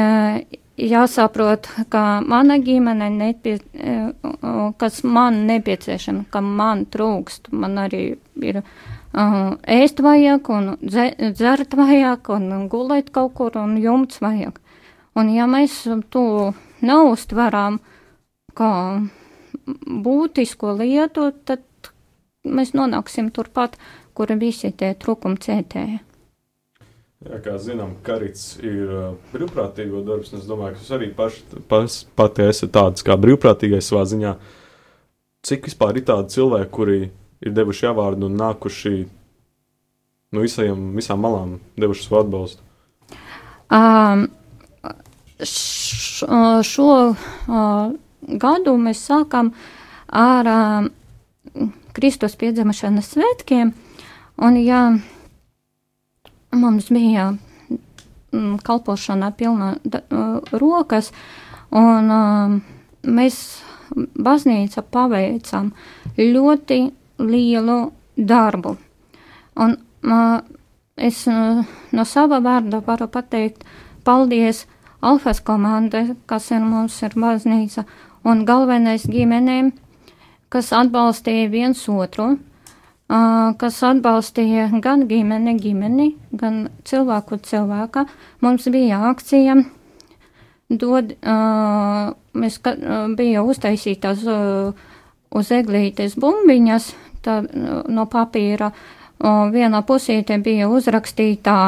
jāsaprot, 0.76 1.68
ka 1.92 2.02
mana 2.20 2.58
ģimene, 2.62 3.08
nepie, 3.14 3.56
e, 3.72 3.96
kas 4.80 5.00
man 5.04 5.46
nepieciešama, 5.48 6.26
ka 6.30 6.44
man 6.44 6.84
trūkst, 6.92 7.50
man 7.56 7.80
arī 7.86 8.04
ir 8.44 8.60
uh, 9.16 9.56
ēst 9.64 10.02
vajag, 10.04 10.48
un 10.52 10.76
dze- 10.82 11.32
dzert 11.32 11.74
vajag, 11.76 12.28
un 12.36 12.68
gulēt 12.72 13.10
kaut 13.14 13.34
kur, 13.38 13.56
un 13.56 13.76
jumts 13.80 14.20
vajag. 14.20 14.60
Un 15.16 15.30
ja 15.32 15.46
mēs 15.48 15.86
to 16.12 16.52
neuztveram 16.84 17.80
kā 18.56 18.72
būtisko 19.66 20.76
lietu, 20.76 21.30
tad 21.48 21.64
mēs 22.44 22.74
nonāksim 22.76 23.32
turpat, 23.34 23.78
kur 24.16 24.32
visi 24.40 24.72
tie 24.72 24.94
trūkumi 24.96 25.40
cietēja. 25.42 26.00
Jā, 27.26 27.38
kā 27.42 27.56
zinām, 27.58 27.96
karits 28.06 28.58
ir 28.60 28.90
brīvprātīgo 29.32 30.02
darbs. 30.06 30.32
un 30.32 30.42
Es 30.42 30.48
domāju, 30.48 30.76
ka 30.76 30.84
jūs 30.84 30.92
arī 30.94 31.08
paši 31.16 31.62
pas, 31.68 31.98
pati 32.18 32.44
esat 32.44 32.74
tāds 32.76 33.06
kā 33.06 33.16
brīvprātīgais 33.18 33.88
savā 33.88 34.04
ziņā. 34.08 34.34
Cik 35.46 35.68
vispār 35.70 35.98
ir 35.98 36.06
tādi 36.06 36.34
cilvēki, 36.36 36.72
kuri 36.74 36.98
ir 37.40 37.54
devuši 37.56 37.86
jāvārdu 37.86 38.28
un 38.28 38.36
nākuši 38.40 38.94
no 40.36 40.44
visajām, 40.44 40.90
visām 40.98 41.22
malām, 41.24 41.56
devuši 41.80 42.04
savu 42.04 42.20
atbalstu? 42.20 42.62
Um, 43.72 44.26
š, 45.40 46.28
šo 46.66 46.90
uh, 47.08 47.96
gadu 48.44 48.76
mēs 48.80 49.02
sākam 49.08 49.54
ar 50.12 50.52
uh, 50.52 51.66
Kristus 51.96 52.36
piedzimšanas 52.38 53.10
svētkiem, 53.14 53.72
un 54.36 54.56
ja 54.60 54.80
mums 56.56 56.90
bija 56.92 57.30
mm, 58.32 58.58
kalpošanā 58.64 59.32
pilna 59.36 59.74
da, 59.84 60.02
uh, 60.10 60.58
rokas, 60.60 61.12
un 61.70 62.10
uh, 62.10 62.56
mēs 63.06 63.40
baznīca 63.96 64.82
paveicam 64.82 65.72
ļoti 66.18 66.80
lielu 67.22 67.78
darbu. 68.16 68.76
Un 69.56 69.76
uh, 70.04 70.40
es 70.96 71.26
no 71.28 72.04
sava 72.04 72.40
vārda 72.40 72.80
varu 72.86 73.08
pateikt 73.12 73.64
paldies 74.04 74.66
Alfas 75.06 75.42
komandai, 75.44 76.16
kas 76.26 76.48
ir 76.50 76.64
mums 76.64 76.96
ir 77.04 77.12
baznīca, 77.20 77.84
un 78.26 78.44
galvenais 78.48 79.04
ģimenēm, 79.06 79.68
kas 80.50 80.72
atbalstīja 80.74 81.50
viens 81.52 81.82
otru, 81.92 82.38
kas 83.06 83.78
atbalstīja 83.86 84.68
gan 84.82 85.06
ģimeni, 85.06 85.54
ģimeni, 85.62 86.08
gan 86.34 86.68
cilvēku 86.84 87.38
cilvēka. 87.46 88.06
Mums 88.42 88.66
bija 88.74 88.98
akcija, 89.12 89.54
dod, 90.70 91.14
mēs, 92.34 92.60
bija 93.16 93.44
uztaisītas 93.46 94.24
uz 94.26 95.50
eglītes 95.54 96.16
bumbiņas 96.18 96.92
tā, 97.22 97.40
no 97.88 98.06
papīra. 98.10 98.72
Vienā 99.52 99.80
pusītē 99.86 100.36
bija 100.44 100.66
uzrakstītā 100.68 101.58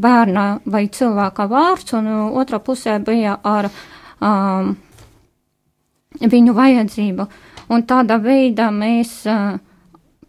bērna 0.00 0.46
vai 0.64 0.84
cilvēka 0.88 1.46
vārds, 1.50 1.92
un 1.98 2.08
otrā 2.40 2.58
pusē 2.64 2.96
bija 3.04 3.36
ar 3.44 3.68
viņu 6.20 6.56
vajadzību. 6.56 7.28
Un 7.70 7.84
tādā 7.86 8.18
veidā 8.22 8.70
mēs 8.74 9.20
uh, 9.30 9.60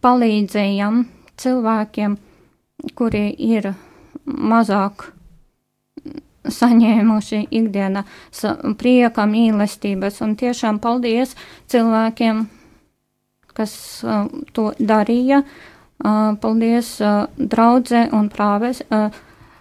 palīdzējam 0.01 1.05
cilvēkiem, 1.41 2.17
kuri 2.97 3.23
ir 3.37 3.71
mazāk 4.25 5.09
saņēmuši 6.49 7.43
ikdienā 7.53 8.03
prieka, 8.79 9.25
mīlestības. 9.29 10.21
Un 10.25 10.35
tiešām 10.39 10.79
paldies 10.81 11.35
cilvēkiem, 11.71 12.45
kas 13.57 13.75
uh, 14.05 14.25
to 14.53 14.71
darīja. 14.79 15.43
Uh, 16.01 16.33
paldies 16.41 16.95
uh, 17.01 17.27
draudzē 17.37 18.07
un 18.17 18.31
prāves, 18.33 18.81
uh, 18.89 19.13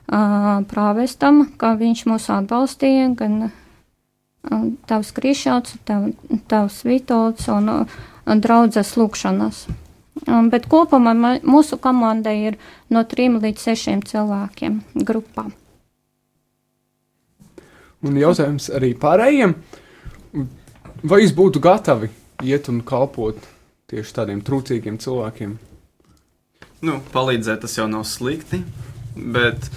uh, 0.09 0.53
prāvestam, 0.71 1.43
ka 1.61 1.75
viņš 1.81 2.07
mūs 2.09 2.31
atbalstīja, 2.33 3.11
gan 3.19 3.51
tavs 4.89 5.13
krišāts, 5.17 5.77
tav, 5.85 6.11
tavs 6.49 6.81
vitots 6.87 7.49
un 7.53 7.69
uh, 7.73 8.01
draudzes 8.27 8.97
lūkšanas. 8.97 9.65
Bet 10.53 10.67
kopumā 10.69 11.15
mūsu 11.47 11.79
komanda 11.81 12.33
ir 12.37 12.59
no 12.93 13.03
trim 13.09 13.39
līdz 13.41 13.71
sešiem 13.71 14.03
cilvēkiem 14.05 14.81
grupā. 15.07 15.47
Un 18.05 18.17
jautājums 18.17 18.71
arī 18.73 18.95
pārējiem. 18.97 19.55
Vai 21.05 21.23
jūs 21.23 21.33
būtu 21.37 21.61
gatavi 21.65 22.11
iet 22.45 22.69
un 22.73 22.81
kalpot 22.85 23.41
tieši 23.93 24.17
tādiem 24.17 24.41
trūcīgiem 24.45 24.99
cilvēkiem? 25.01 25.57
Nu, 26.85 27.01
palīdzēt 27.13 27.65
tas 27.65 27.77
jau 27.77 27.87
nav 27.93 28.07
slikti, 28.09 28.63
bet 29.17 29.69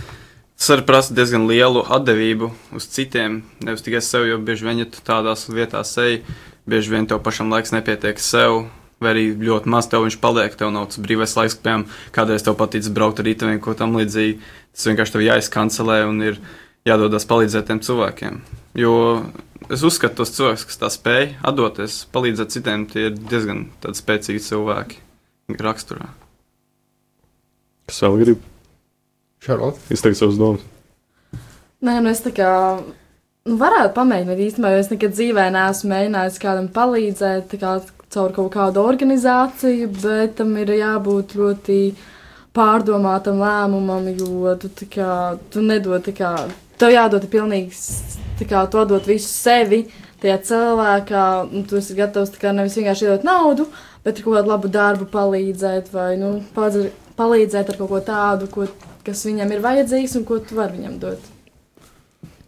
tas 0.63 0.78
arī 0.78 0.86
prasa 0.88 1.12
diezgan 1.12 1.43
lielu 1.43 1.82
atdevību 1.91 2.47
uz 2.78 2.86
citiem. 2.88 3.41
Nevis 3.67 3.84
tikai 3.84 3.99
sev, 3.99 4.23
jo 4.30 4.38
bieži 4.39 4.63
vien, 4.63 4.78
ja 4.80 4.88
tu 4.88 5.02
tādās 5.04 5.43
vietās 5.52 5.91
ej, 5.99 6.21
bieži 6.63 6.93
vien 6.93 7.08
tev 7.10 7.19
pašam 7.26 7.52
laiks 7.52 7.76
nepietiek 7.76 8.19
sev. 8.23 8.69
vai 9.04 9.10
arī 9.12 9.23
ļoti 9.36 9.67
maz 9.67 9.89
tev 9.91 10.06
viņš 10.06 10.15
paliek, 10.23 10.54
tev 10.56 10.69
nav 10.71 10.86
tas 10.88 11.02
brīvais 11.04 11.34
laiks, 11.36 11.58
piemēram, 11.60 11.82
kādreiz 12.15 12.45
tev 12.45 12.56
patīk 12.56 12.88
braukt 12.95 13.19
ar 13.19 13.26
rītaviem, 13.28 13.60
ko 13.60 13.73
tam 13.76 13.97
līdzīgi. 13.99 14.38
Tas 14.71 14.86
vienkārši 14.88 15.12
tev 15.12 15.23
jāizkancelē 15.26 15.97
un 16.08 16.21
ir 16.23 16.39
jādodas 16.88 17.28
palīdzēt 17.28 17.67
tiem 17.67 17.82
cilvēkiem. 17.84 18.39
Jo 18.80 18.93
es 19.67 19.84
uzskatu, 19.84 20.21
tos 20.21 20.32
cilvēkus, 20.38 20.63
kas 20.69 20.80
tā 20.80 20.93
spēj 20.95 21.28
atdoties, 21.43 22.06
palīdzēt 22.15 22.56
citiem, 22.56 22.88
tie 22.88 23.10
ir 23.10 23.19
diezgan 23.19 23.65
spēcīgi 23.84 24.39
cilvēki 24.47 25.04
raksturā. 25.60 26.08
Kas 27.91 27.99
vēl 28.08 28.19
grib 28.23 28.52
Šarlote. 29.43 29.79
izteikt 29.91 30.17
savus 30.17 30.39
domas? 30.39 30.62
Nē, 31.84 31.97
nu 31.99 32.12
es 32.13 32.21
tā 32.23 32.32
kā 32.36 32.51
nu, 32.79 33.58
varētu 33.60 33.91
pamēģināt 33.97 34.39
īstenībā, 34.45 34.71
jo 34.71 34.84
es 34.84 34.91
nekad 34.93 35.15
dzīvē 35.17 35.49
neesmu 35.51 35.91
mēģinājis 35.91 36.39
kādam 36.39 36.69
palīdzēt, 36.71 37.49
tā 37.51 37.60
kā 37.60 37.73
caur 38.13 38.34
kaut 38.36 38.53
kādu 38.53 38.84
organizāciju, 38.88 39.89
bet 40.03 40.38
tam 40.39 40.53
ir 40.62 40.71
jābūt 40.77 41.36
ļoti 41.39 41.79
pārdomātam 42.56 43.41
lēmumam, 43.41 44.08
jo 44.13 44.53
tu, 44.62 44.69
tā 44.69 44.88
kā, 44.95 45.10
tu 45.51 45.63
nedod, 45.65 46.08
kā, 46.15 46.32
tev 46.79 46.93
jādod 46.93 47.27
pilnīgi, 47.32 47.75
tā 48.39 48.47
kā, 48.47 48.63
tu 48.69 48.86
dod 48.88 49.10
visu 49.10 49.27
sevi 49.27 49.84
tajā 50.23 50.38
cilvēkā, 50.47 51.25
un 51.51 51.65
tu 51.67 51.82
esi 51.82 51.97
gatavs, 51.97 52.32
tā 52.32 52.39
kā, 52.45 52.53
nevis 52.56 52.77
vienkārši 52.79 53.10
iedot 53.10 53.27
naudu, 53.27 53.67
bet 54.06 54.21
ar 54.21 54.23
kaut 54.23 54.38
kādu 54.38 54.53
labu 54.53 54.71
darbu 54.71 55.10
palīdzēt, 55.12 55.91
vai, 55.91 56.13
nu, 56.21 56.38
palīdzēt, 56.56 57.01
palīdzēt 57.17 57.73
ar 57.73 57.79
kaut 57.82 57.91
ko 57.91 57.99
tādu, 58.08 58.47
ko, 58.53 58.69
kas 59.05 59.25
viņam 59.27 59.51
ir 59.55 59.63
vajadzīgs 59.63 60.17
un 60.19 60.27
ko 60.27 60.39
tu 60.39 60.57
vari 60.59 60.79
viņam 60.79 60.99
dot. 61.01 61.31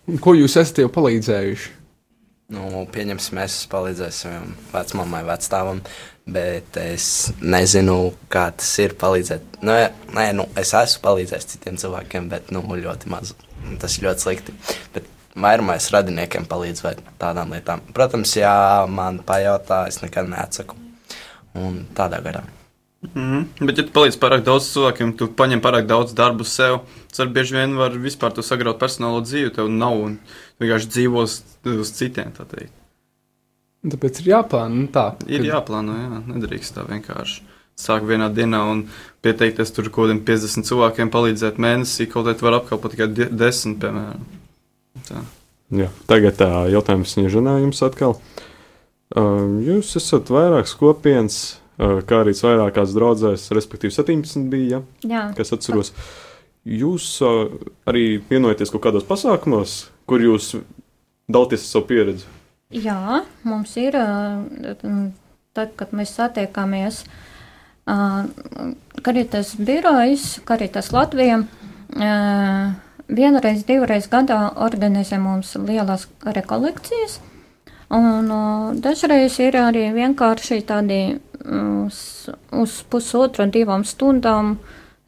Un 0.06 0.20
Ko 0.22 0.36
jūs 0.38 0.56
esat 0.62 0.84
jau 0.84 0.90
palīdzējuši? 0.94 1.72
Nu, 2.54 2.84
pieņemsim, 2.94 3.40
es 3.42 3.56
palīdzēju 3.72 4.14
savam 4.14 4.52
vecmāmai, 4.70 5.24
vecstāvam, 5.26 5.80
bet 6.30 6.78
es 6.78 7.32
nezinu, 7.42 8.14
kā 8.30 8.52
tas 8.54 8.70
ir 8.84 8.94
palīdzēt. 9.02 9.58
Nu, 9.66 9.74
ja- 9.74 9.90
nē, 10.14 10.28
nu, 10.38 10.46
es 10.56 10.74
esmu 10.78 11.02
palīdzējis 11.08 11.50
citiem 11.56 11.80
cilvēkiem, 11.82 12.30
bet 12.30 12.52
nu, 12.52 12.62
ļoti 12.62 13.10
maz. 13.10 13.34
Tas 13.82 13.98
ir 13.98 14.06
ļoti 14.06 14.22
slikti. 14.28 14.54
Bet 14.94 15.10
vairumā 15.36 15.76
es 15.80 15.90
radiniekiem 15.90 16.46
palīdzu 16.46 16.84
vai 16.84 16.96
tādām 17.18 17.50
lietām. 17.56 17.82
Protams, 17.94 18.36
ja 18.38 18.86
man 18.86 19.20
pajautā, 19.26 19.88
es 19.88 20.02
nekad 20.04 20.30
neatsaku. 20.30 20.76
Un 21.56 21.88
tādā 21.96 22.22
garā. 22.22 22.44
Mm 23.14 23.22
-hmm. 23.60 23.66
Bet, 23.66 23.78
ja 23.78 23.84
tu 23.84 23.92
palīdzi 23.92 24.20
pārāk 24.20 24.44
daudz 24.44 24.70
cilvēkiem, 24.74 25.16
tu 25.18 25.28
paņem 25.28 25.62
pārāk 25.62 25.86
daudz 25.86 26.14
darbu 26.14 26.44
sev, 26.44 26.80
var 27.18 27.28
bieži 27.28 27.54
vien 27.56 27.76
var 27.78 27.92
vispār 27.92 28.34
tu 28.34 28.42
sagraut 28.42 28.80
personālo 28.80 29.22
dzīvi, 29.22 29.54
tev 29.56 29.70
nav 29.70 29.94
un 29.94 30.18
tu 30.58 30.66
vienkārši 30.66 30.88
dzīvos 30.88 31.42
uz 31.80 31.92
citiem. 31.92 32.32
tā 32.32 32.46
teikt. 32.46 32.72
Tāpēc 33.86 34.20
ir 34.22 34.26
jāplāno 34.34 34.70
nu, 34.76 34.88
tā. 34.88 35.14
Ir 35.28 35.42
kad- 35.42 35.48
jāplāno, 35.52 35.94
jā, 35.94 36.24
nedrīkst 36.28 36.74
tā 36.74 36.86
vienkārši. 36.88 37.42
Sāk 37.78 38.02
vienā 38.08 38.34
dienā 38.34 38.72
un 38.72 38.88
pieteikties 39.22 39.72
tur 39.74 39.90
kaut 39.90 40.08
kādiem 40.10 40.24
50 40.24 40.66
cilvēkiem, 40.66 41.10
palīdzēt 41.10 41.58
mēnesī, 41.58 42.08
kaut 42.12 42.26
kā 42.26 42.34
tu 42.38 42.46
vari 42.46 42.56
apkalpot 42.56 42.92
tikai 42.92 43.14
die- 43.14 43.30
10, 43.30 43.80
piemēram. 43.80 44.20
Tā. 45.08 45.22
Jā, 45.72 45.90
tagad 46.08 46.34
tā, 46.38 46.70
jautājums 46.72 47.14
Sniežanā 47.14 47.60
jums 47.62 47.82
atkal. 47.82 48.18
Uh, 49.16 49.62
jūs 49.62 49.96
esat 49.96 50.30
vairākas 50.30 50.74
kopienas, 50.76 51.58
kā 51.78 52.22
arī 52.24 52.34
vairākās 52.38 52.94
draudzēs, 52.96 53.50
respektīvi 53.56 53.94
17 53.96 54.48
bija, 54.52 54.80
ja, 55.04 55.10
Jā, 55.12 55.24
kas 55.38 55.54
atceros. 55.56 55.92
Jūs 56.66 57.08
uh, 57.22 57.52
arī 57.86 58.22
vienojaties 58.30 58.72
kaut 58.74 58.86
kādos 58.88 59.06
pasākumos, 59.06 59.76
kur 60.10 60.24
jūs 60.24 60.56
dalāties 61.30 61.66
ar 61.66 61.70
savu 61.74 61.88
pieredzi. 61.92 62.26
jā 62.74 63.22
mums 63.44 63.76
ir, 63.78 63.94
ā, 63.94 64.08
tad, 65.54 65.76
kad 65.78 65.94
mēs 65.94 66.16
satiekamies 66.18 67.04
ā, 67.86 68.26
Karitas 69.06 69.54
birojas, 69.62 70.40
Karitas 70.46 70.90
Latvija, 70.96 71.44
ā, 71.94 72.10
vienreiz, 73.08 73.64
divreiz 73.68 74.10
gadā 74.10 74.40
organizē 74.66 75.20
mums 75.22 75.54
lielas 75.56 76.08
rekolekcijas. 76.26 77.20
Un 77.94 78.32
dažreiz 78.82 79.38
ir 79.40 79.54
arī 79.62 79.92
vienkārši 79.94 80.64
tādi 80.66 81.20
uz, 81.46 81.98
uz 82.52 82.76
pusotru, 82.90 83.48
divām 83.52 83.86
stundām 83.88 84.58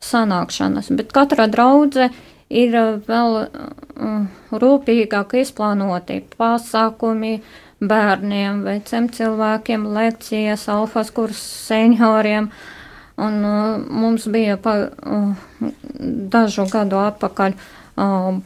sanākšanas, 0.04 0.92
bet 0.98 1.14
katra 1.16 1.48
draudze 1.52 2.10
ir 2.50 2.76
uh, 2.78 2.98
vēl 3.08 3.38
uh, 3.44 4.26
rūpīgāk 4.52 5.38
izplānoti 5.42 6.22
pasākumi 6.38 7.40
bērniem, 7.78 8.64
veciem 8.66 9.10
cilvēkiem, 9.14 9.86
lekcijas, 9.94 10.68
alfas 10.74 11.12
kursus 11.14 11.68
senioriem. 11.68 12.52
Un 13.18 13.42
uh, 13.46 13.82
mums 13.82 14.28
bija 14.30 14.58
pa, 14.62 14.78
uh, 14.88 15.34
dažu 16.38 16.68
gadu 16.70 17.02
atpakaļ 17.02 17.58
uh, 17.58 18.38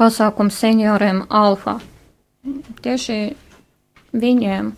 pasākums 0.00 0.56
senioriem 0.60 1.24
alfa 1.28 1.78
tieši 2.84 3.18
viņiem. 4.16 4.72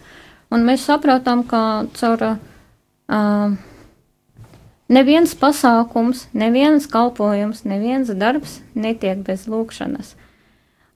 Un 0.52 0.66
mēs 0.68 0.84
saprotam, 0.84 1.46
ka 1.48 1.86
caur 1.96 2.24
uh, 2.28 3.54
neviens 4.92 5.32
pasākums, 5.38 6.26
neviens 6.36 6.88
kalpojums, 6.92 7.64
neviens 7.64 8.12
darbs 8.20 8.58
netiek 8.76 9.22
bez 9.24 9.46
lūkšanas. 9.48 10.12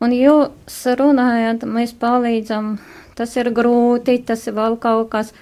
Un 0.05 0.12
jūs 0.12 0.81
runājat, 1.01 1.64
mēs 1.64 1.95
palīdzam, 1.97 2.75
tas 3.16 3.33
ir 3.40 3.49
grūti, 3.57 4.19
tas 4.29 4.45
ir 4.45 4.59
vēl 4.59 4.77
kaut 4.81 5.09
kas. 5.14 5.33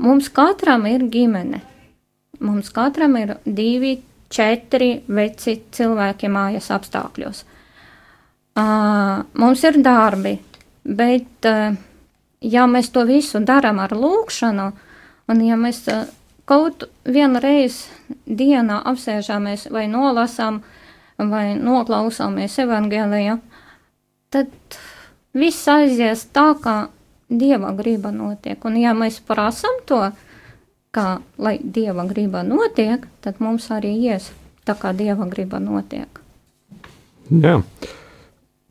Mums 0.00 0.30
katram 0.32 0.86
ir 0.88 1.04
ģimene. 1.12 1.60
Mums 2.40 2.72
katram 2.72 3.18
ir 3.20 3.34
divi, 3.44 3.98
četri 4.32 4.94
veci 5.12 5.58
cilvēki 5.76 6.30
mājas 6.32 6.70
apstākļos. 6.72 7.44
Uh, 8.56 9.20
mums 9.36 9.60
ir 9.68 9.76
darbi, 9.84 10.38
bet 10.88 11.48
uh, 11.48 11.76
ja 12.40 12.66
mēs 12.66 12.90
to 12.92 13.04
visu 13.08 13.40
darām 13.44 13.80
ar 13.82 13.92
lūkšanu, 13.96 14.70
un 15.30 15.42
ja 15.44 15.56
mēs 15.60 15.82
uh, 15.92 16.08
kaut 16.48 16.88
vienu 17.04 17.40
reizi 17.42 17.90
dienā 18.26 18.80
apsēžamies 18.90 19.68
vai 19.70 19.86
nolasām 19.90 20.62
vai 21.20 21.52
noklausāmies 21.58 22.56
evangēlijā, 22.64 23.36
tad 24.32 24.78
viss 25.36 25.68
aizies 25.68 26.26
tā, 26.32 26.54
kā 26.62 26.78
Dieva 27.30 27.70
griba 27.78 28.10
notiek. 28.10 28.58
Un 28.66 28.74
ja 28.80 28.90
mēs 28.96 29.20
prasam 29.22 29.76
to, 29.86 30.00
kā 30.90 31.20
lai 31.38 31.60
Dieva 31.62 32.02
griba 32.08 32.42
notiek, 32.42 33.04
tad 33.22 33.38
mums 33.38 33.68
arī 33.70 33.92
ies 34.08 34.32
tā, 34.66 34.74
kā 34.74 34.90
Dieva 34.96 35.28
griba 35.30 35.60
notiek. 35.62 36.18
Jā, 37.30 37.60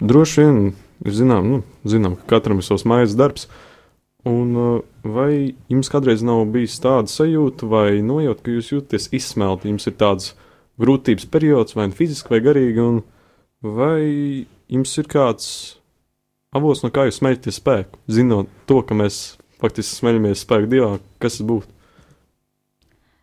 droši 0.04 0.44
vien 0.44 0.60
ir 1.06 1.16
zinām, 1.16 1.50
nu, 1.50 1.62
zinām, 1.88 2.18
ka 2.20 2.36
katram 2.36 2.62
ir 2.62 2.68
savs 2.68 2.86
mājas 2.90 3.16
darbs. 3.20 3.48
Un, 4.28 4.52
uh, 4.60 4.82
vai 5.08 5.56
jums 5.72 5.90
kādreiz 5.92 6.24
nav 6.28 6.44
bijis 6.52 6.76
tāda 6.84 7.08
sajūta 7.08 7.70
vai 7.72 8.02
nojauta, 8.04 8.44
ka 8.44 8.56
jūs 8.58 8.74
jūtaties 8.74 9.08
izsmelti, 9.16 9.72
jums 9.72 9.88
ir 9.88 9.96
tāds 10.00 10.34
grūtības 10.80 11.28
periods, 11.32 11.76
vai 11.76 11.88
nu 11.88 11.96
fiziski, 11.96 12.34
vai 12.36 12.42
garīgi, 12.44 12.84
un 12.84 13.02
vai 13.64 14.46
jums 14.72 14.96
ir 15.00 15.08
kāds 15.12 15.50
avots, 16.56 16.84
no 16.84 16.92
kā 16.92 17.08
jūs 17.08 17.20
smeļaties 17.22 17.60
spēku, 17.62 18.00
zinot 18.12 18.52
to, 18.68 18.82
ka 18.84 18.98
mēs 18.98 19.38
faktiski 19.60 20.02
smeļamies 20.02 20.44
spēku 20.46 20.72
dievā, 20.72 20.94
kas 21.24 21.40
tas 21.40 21.48
būtu? 21.48 21.76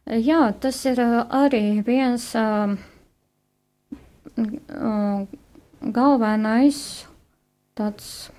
Jā, 0.07 0.53
tas 0.63 0.79
ir 0.87 1.01
ā, 1.03 1.25
arī 1.35 1.81
viens 1.87 2.29
ā, 2.39 2.77
galvenais 5.97 6.79
tāds, 7.77 8.31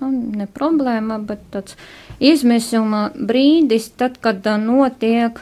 nu, 0.00 0.10
ne 0.10 0.46
problēma, 0.50 1.18
bet 1.26 1.44
tāds 1.54 1.76
izmisuma 2.22 3.08
brīdis, 3.16 3.90
tad, 3.98 4.18
kad 4.24 4.46
notiek 4.62 5.40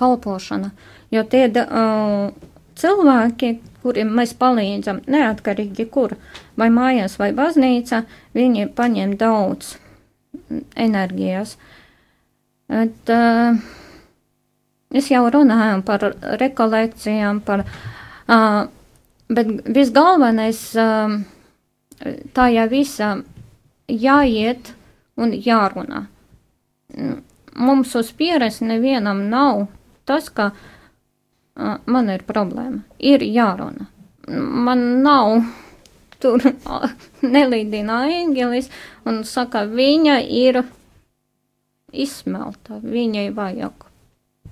kalpošana. 0.00 0.70
Jo 1.10 1.24
tie 1.28 1.48
uh, 1.50 2.30
cilvēki, 2.80 3.56
kuriem 3.82 4.14
mēs 4.16 4.32
palīdzam, 4.38 5.02
neatkarīgi 5.10 5.88
kur, 5.92 6.14
vai 6.60 6.70
mājās, 6.72 7.18
vai 7.20 7.32
baznīca, 7.36 8.04
viņi 8.36 8.70
paņem 8.76 9.16
daudz 9.20 9.74
enerģijas. 10.78 11.58
Et, 12.70 13.12
uh, 13.12 13.60
Es 14.90 15.06
jau 15.06 15.22
runāju 15.30 15.84
par 15.86 16.02
rekolekcijām, 16.40 17.38
par, 17.46 17.60
uh, 18.26 18.64
bet 19.30 19.52
visgalvenais 19.70 20.62
uh, 20.74 21.12
tā 22.34 22.48
jau 22.54 22.66
visa 22.70 23.10
jāiet 23.88 24.72
un 25.20 25.34
jārunā. 25.34 26.06
Mm, 26.96 27.18
Mums 27.60 27.96
uz 27.98 28.12
pieres 28.14 28.60
nevienam 28.62 29.24
nav 29.28 29.64
tas, 30.06 30.28
ka 30.30 30.52
man 31.90 32.10
ir 32.12 32.22
problēma. 32.26 32.84
Ir 32.98 33.24
jārunā. 33.26 33.88
Man 34.30 34.84
nav 35.02 35.40
tur 36.22 36.44
nelīdina 37.22 38.04
ēngelis 38.20 38.70
un 39.08 39.24
saka, 39.28 39.64
viņa 39.66 40.20
ir 40.24 40.62
izsmelta, 41.90 42.78
viņai 42.78 43.28
vajag 43.34 43.86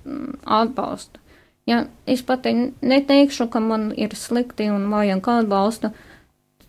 mm, 0.03 0.39
atbalstu. 0.43 1.21
Ja 1.69 1.83
es 2.09 2.23
pat 2.25 2.47
neteikšu, 2.49 3.47
ka 3.53 3.61
man 3.63 3.91
ir 3.95 4.15
slikti 4.17 4.67
un 4.73 4.89
vajag 4.91 5.29
atbalstu, 5.37 5.93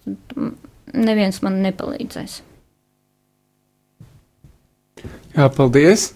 mm, 0.06 0.52
neviens 0.94 1.40
man 1.44 1.60
nepalīdzēs. 1.64 2.40
Jā, 5.36 5.46
paldies! 5.54 6.10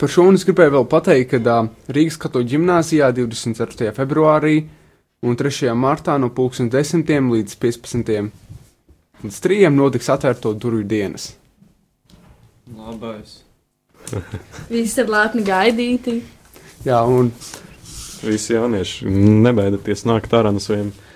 Par 0.00 0.10
šo 0.10 0.24
un 0.30 0.38
es 0.38 0.46
gribēju 0.48 0.72
vēl 0.76 0.86
pateikt, 0.88 1.34
ka 1.34 1.40
uh, 1.52 1.68
Rīgas 1.92 2.16
katoļu 2.22 2.48
ģimnāzijā 2.54 3.10
24. 3.14 3.92
februārī 3.96 4.62
un 5.22 5.36
3. 5.38 5.68
martā 5.78 6.16
no 6.18 6.30
10. 6.32 7.04
līdz 7.34 7.58
15. 7.60 8.30
līdz 9.22 9.40
3. 9.46 9.58
notiks 9.74 10.08
atvērto 10.10 10.54
durvju 10.54 10.86
dienas. 10.88 11.32
Labais. 12.72 13.42
Visi 14.72 15.02
ir 15.02 15.12
lēpni 15.12 15.44
gaidīti. 15.46 16.16
Jā, 16.86 17.02
un 17.06 17.30
Visi 18.22 18.54
jaunieši 18.54 19.08
nebaidieties 19.42 20.04
nākt 20.06 20.34
ārā 20.36 20.52
no 20.54 20.60
saviem 20.62 20.92
kambariem, 20.92 21.11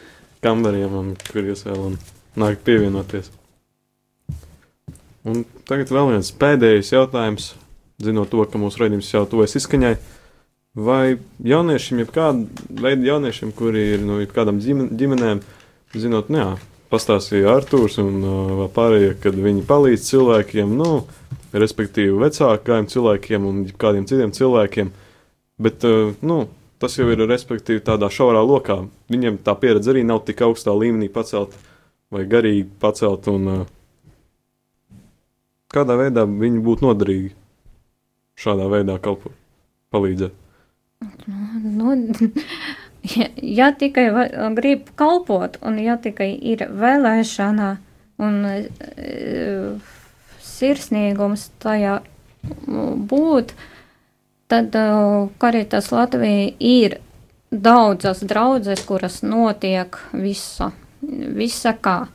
un, 1.00 1.14
kur 1.30 1.46
jūs 1.46 1.64
vēl 1.66 1.82
un 1.90 1.98
nākt 2.36 2.64
pievienoties. 2.66 3.30
Un 5.26 5.42
tagad 5.66 5.90
vēl 5.90 6.12
viens 6.12 6.30
pēdējais 6.38 6.92
jautājums, 6.92 7.48
zinot 8.02 8.30
to, 8.30 8.44
ka 8.46 8.60
mūsu 8.62 8.84
raidījums 8.84 9.10
jau 9.10 9.24
tuvojas 9.26 9.56
izskaņai. 9.58 9.96
Vai 10.76 11.16
jauniešiem, 11.40 12.02
jebkāda 12.04 12.66
veida 12.82 13.08
jauniešiem, 13.08 13.50
kuri 13.56 13.82
ir 13.94 14.02
no 14.04 14.20
nu, 14.20 14.26
kādām 14.28 14.60
ģimenēm, 14.60 15.40
zinot, 15.96 16.28
nu 16.30 16.42
jā, 16.42 16.50
pastāstīja 16.92 17.56
Arthurs 17.56 17.96
un 18.02 18.20
uh, 18.20 18.66
pārējie, 18.76 19.14
kad 19.22 19.38
viņi 19.40 19.64
palīdz 19.66 20.04
cilvēkiem, 20.10 20.76
nu, 20.78 20.90
respektīvi 21.56 22.20
vecākajiem 22.20 22.90
cilvēkiem 22.92 23.48
un 23.48 23.64
kādiem 23.80 24.04
citiem 24.06 24.34
cilvēkiem, 24.36 24.92
bet, 25.64 25.88
uh, 25.88 26.12
nu, 26.20 26.44
tas 26.82 26.98
jau 26.98 27.08
ir 27.12 27.24
respektīvi 27.28 27.84
tādā 27.84 28.10
šaurā 28.12 28.42
lokā. 28.44 28.82
Viņiem 29.12 29.40
tā 29.46 29.56
pieredze 29.58 29.92
arī 29.92 30.04
nav 30.06 30.24
tik 30.28 30.42
augstā 30.44 30.74
līmenī 30.76 31.08
pacelt 31.12 31.56
vai 32.12 32.26
garīgi 32.28 32.68
pacelt 32.80 33.26
un 33.32 33.48
uh, 33.50 33.64
kādā 35.72 35.96
veidā 35.98 36.24
viņi 36.28 36.62
būtu 36.64 36.86
noderīgi 36.86 37.32
šādā 38.40 38.68
veidā 38.70 38.98
kalpot, 39.02 39.34
palīdzēt. 39.94 40.34
Nu, 41.64 41.94
ja, 43.16 43.28
ja 43.58 43.70
tikai 43.76 44.06
grib 44.56 44.90
kalpot, 44.98 45.58
un 45.66 45.80
ja 45.82 45.96
tikai 46.00 46.30
ir 46.52 46.66
vēlēšana 46.72 47.70
un 48.24 48.36
e, 48.48 48.58
sirsnīgums 50.44 51.50
tajā 51.62 51.98
būt, 53.10 53.56
tad 54.48 54.76
Karitas 55.38 55.90
Latvija 55.92 56.52
ir 56.60 56.98
daudzas 57.50 58.22
draudzes, 58.26 58.84
kuras 58.86 59.20
notiek 59.22 59.98
visa, 60.12 60.70
visa 61.02 61.74
kā. 61.82 62.06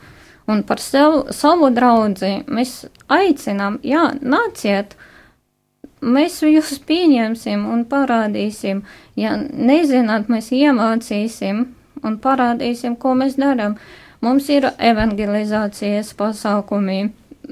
Un 0.51 0.65
par 0.67 0.81
sev, 0.83 1.31
savu 1.35 1.69
draudzi 1.71 2.41
mēs 2.51 2.85
aicinām, 3.11 3.77
jā, 3.87 4.09
nāciet, 4.19 4.95
uh, 4.97 5.07
mēs 6.01 6.41
jūs 6.45 6.79
pieņemsim 6.87 7.65
un 7.69 7.85
parādīsim. 7.89 8.83
Ja 9.15 9.37
nezināt, 9.37 10.29
mēs 10.31 10.51
iemācīsim 10.55 11.65
un 12.03 12.17
parādīsim, 12.21 12.97
ko 12.97 13.13
mēs 13.17 13.37
darām. 13.39 13.77
Mums 14.21 14.49
ir 14.53 14.67
evangelizācijas 14.77 16.13
pasākumi 16.17 17.11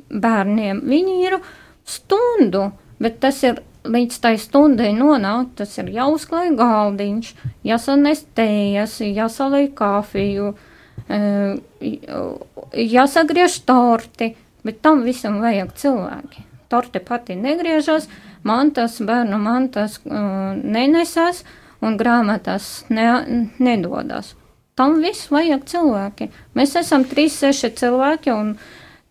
bērniem. 0.09 0.83
Viņi 0.85 1.15
ir 1.25 1.39
stundu, 1.85 2.69
bet 3.01 3.19
tas 3.23 3.41
ir 3.43 3.63
līdz 3.87 4.19
tai 4.23 4.33
stundai 4.41 4.91
nonākt, 4.97 5.55
tas 5.61 5.77
ir 5.79 5.91
jāuzklāj 5.93 6.51
galdiņš, 6.59 7.31
jāsanes 7.67 8.25
tējas, 8.35 8.99
jāsalai 9.05 9.69
kafiju, 9.75 10.53
e, 11.07 11.19
jāsagriež 12.75 13.61
torti, 13.67 14.33
bet 14.65 14.81
tam 14.83 15.05
visam 15.07 15.39
vajag 15.43 15.73
cilvēki. 15.79 16.45
Torte 16.69 16.99
pati 17.01 17.37
negriežas, 17.39 18.05
mantas, 18.45 18.99
bērnu 19.01 19.39
mantas 19.41 19.97
uh, 20.05 20.53
nenesas 20.53 21.41
un 21.81 21.97
grāmatās 21.97 22.83
ne, 22.93 23.07
nedodas. 23.57 24.35
Tam 24.77 24.99
viss 25.01 25.31
vajag 25.33 25.65
cilvēki. 25.67 26.29
Mēs 26.55 26.75
esam 26.79 27.07
3-6 27.09 27.73
cilvēki, 27.81 28.31
un 28.35 28.53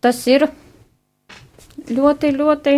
tas 0.04 0.20
ir 0.30 0.46
ļoti, 1.90 2.30
ļoti 2.38 2.76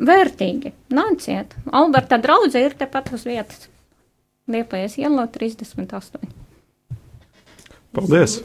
vērtīgi. 0.00 0.72
Nāciet! 0.94 1.54
Alberta 1.76 2.18
draudzē 2.20 2.64
ir 2.66 2.76
tepat 2.78 3.12
uz 3.16 3.26
vietas. 3.28 3.68
Liepājas 4.50 4.96
ielo 4.98 5.26
38. 5.30 6.24
Paldies! 7.94 8.40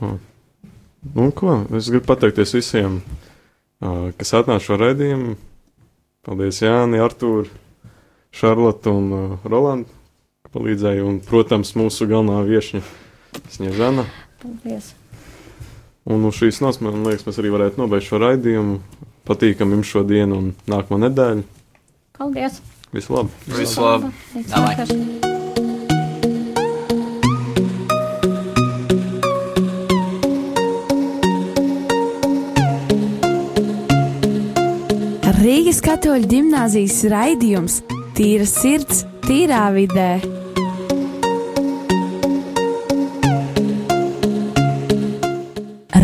Un, 0.00 0.18
un 1.14 1.32
ko? 1.36 1.58
Es 1.76 1.90
gribu 1.92 2.08
pateikties 2.08 2.54
visiem, 2.56 3.00
kas 4.18 4.34
atnāca 4.36 4.64
šo 4.64 4.78
raidījumu. 4.80 5.36
Paldies, 6.24 6.62
Jāni, 6.64 7.00
Artūri, 7.04 7.50
Šarlota 8.34 8.94
un 8.96 9.38
Rolanda, 9.44 9.90
ka 10.46 10.54
palīdzēja. 10.56 11.04
Un, 11.04 11.20
protams, 11.24 11.74
mūsu 11.76 12.08
galvenā 12.08 12.40
viesņa 12.48 12.80
Sniežana. 13.52 14.06
Paldies! 14.40 14.94
Un 16.04 16.24
uz 16.28 16.36
šīs 16.36 16.60
nots, 16.60 16.80
man 16.84 17.04
liekas, 17.06 17.24
mēs 17.28 17.40
arī 17.40 17.52
varētu 17.52 17.80
nobeigt 17.80 18.08
šo 18.08 18.20
raidījumu. 18.20 18.80
Patīkam 19.24 19.72
jums 19.72 19.88
šodienu 19.88 20.36
un 20.36 20.50
nākamo 20.68 21.00
nedēļu. 21.06 21.44
Paldies! 22.18 22.60
Visu 22.94 23.16
labu! 23.16 23.30
Visu 23.56 23.80
Rīgas 35.44 35.80
katoļu 35.84 36.28
ģimnāzijas 36.30 37.02
raidījums 37.12 37.82
Tīra 38.14 38.46
sirds, 38.46 39.02
tīrā 39.26 39.66
vidē. 39.74 40.08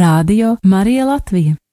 Radio 0.00 0.56
Marija 0.66 1.06
Latvija 1.06 1.61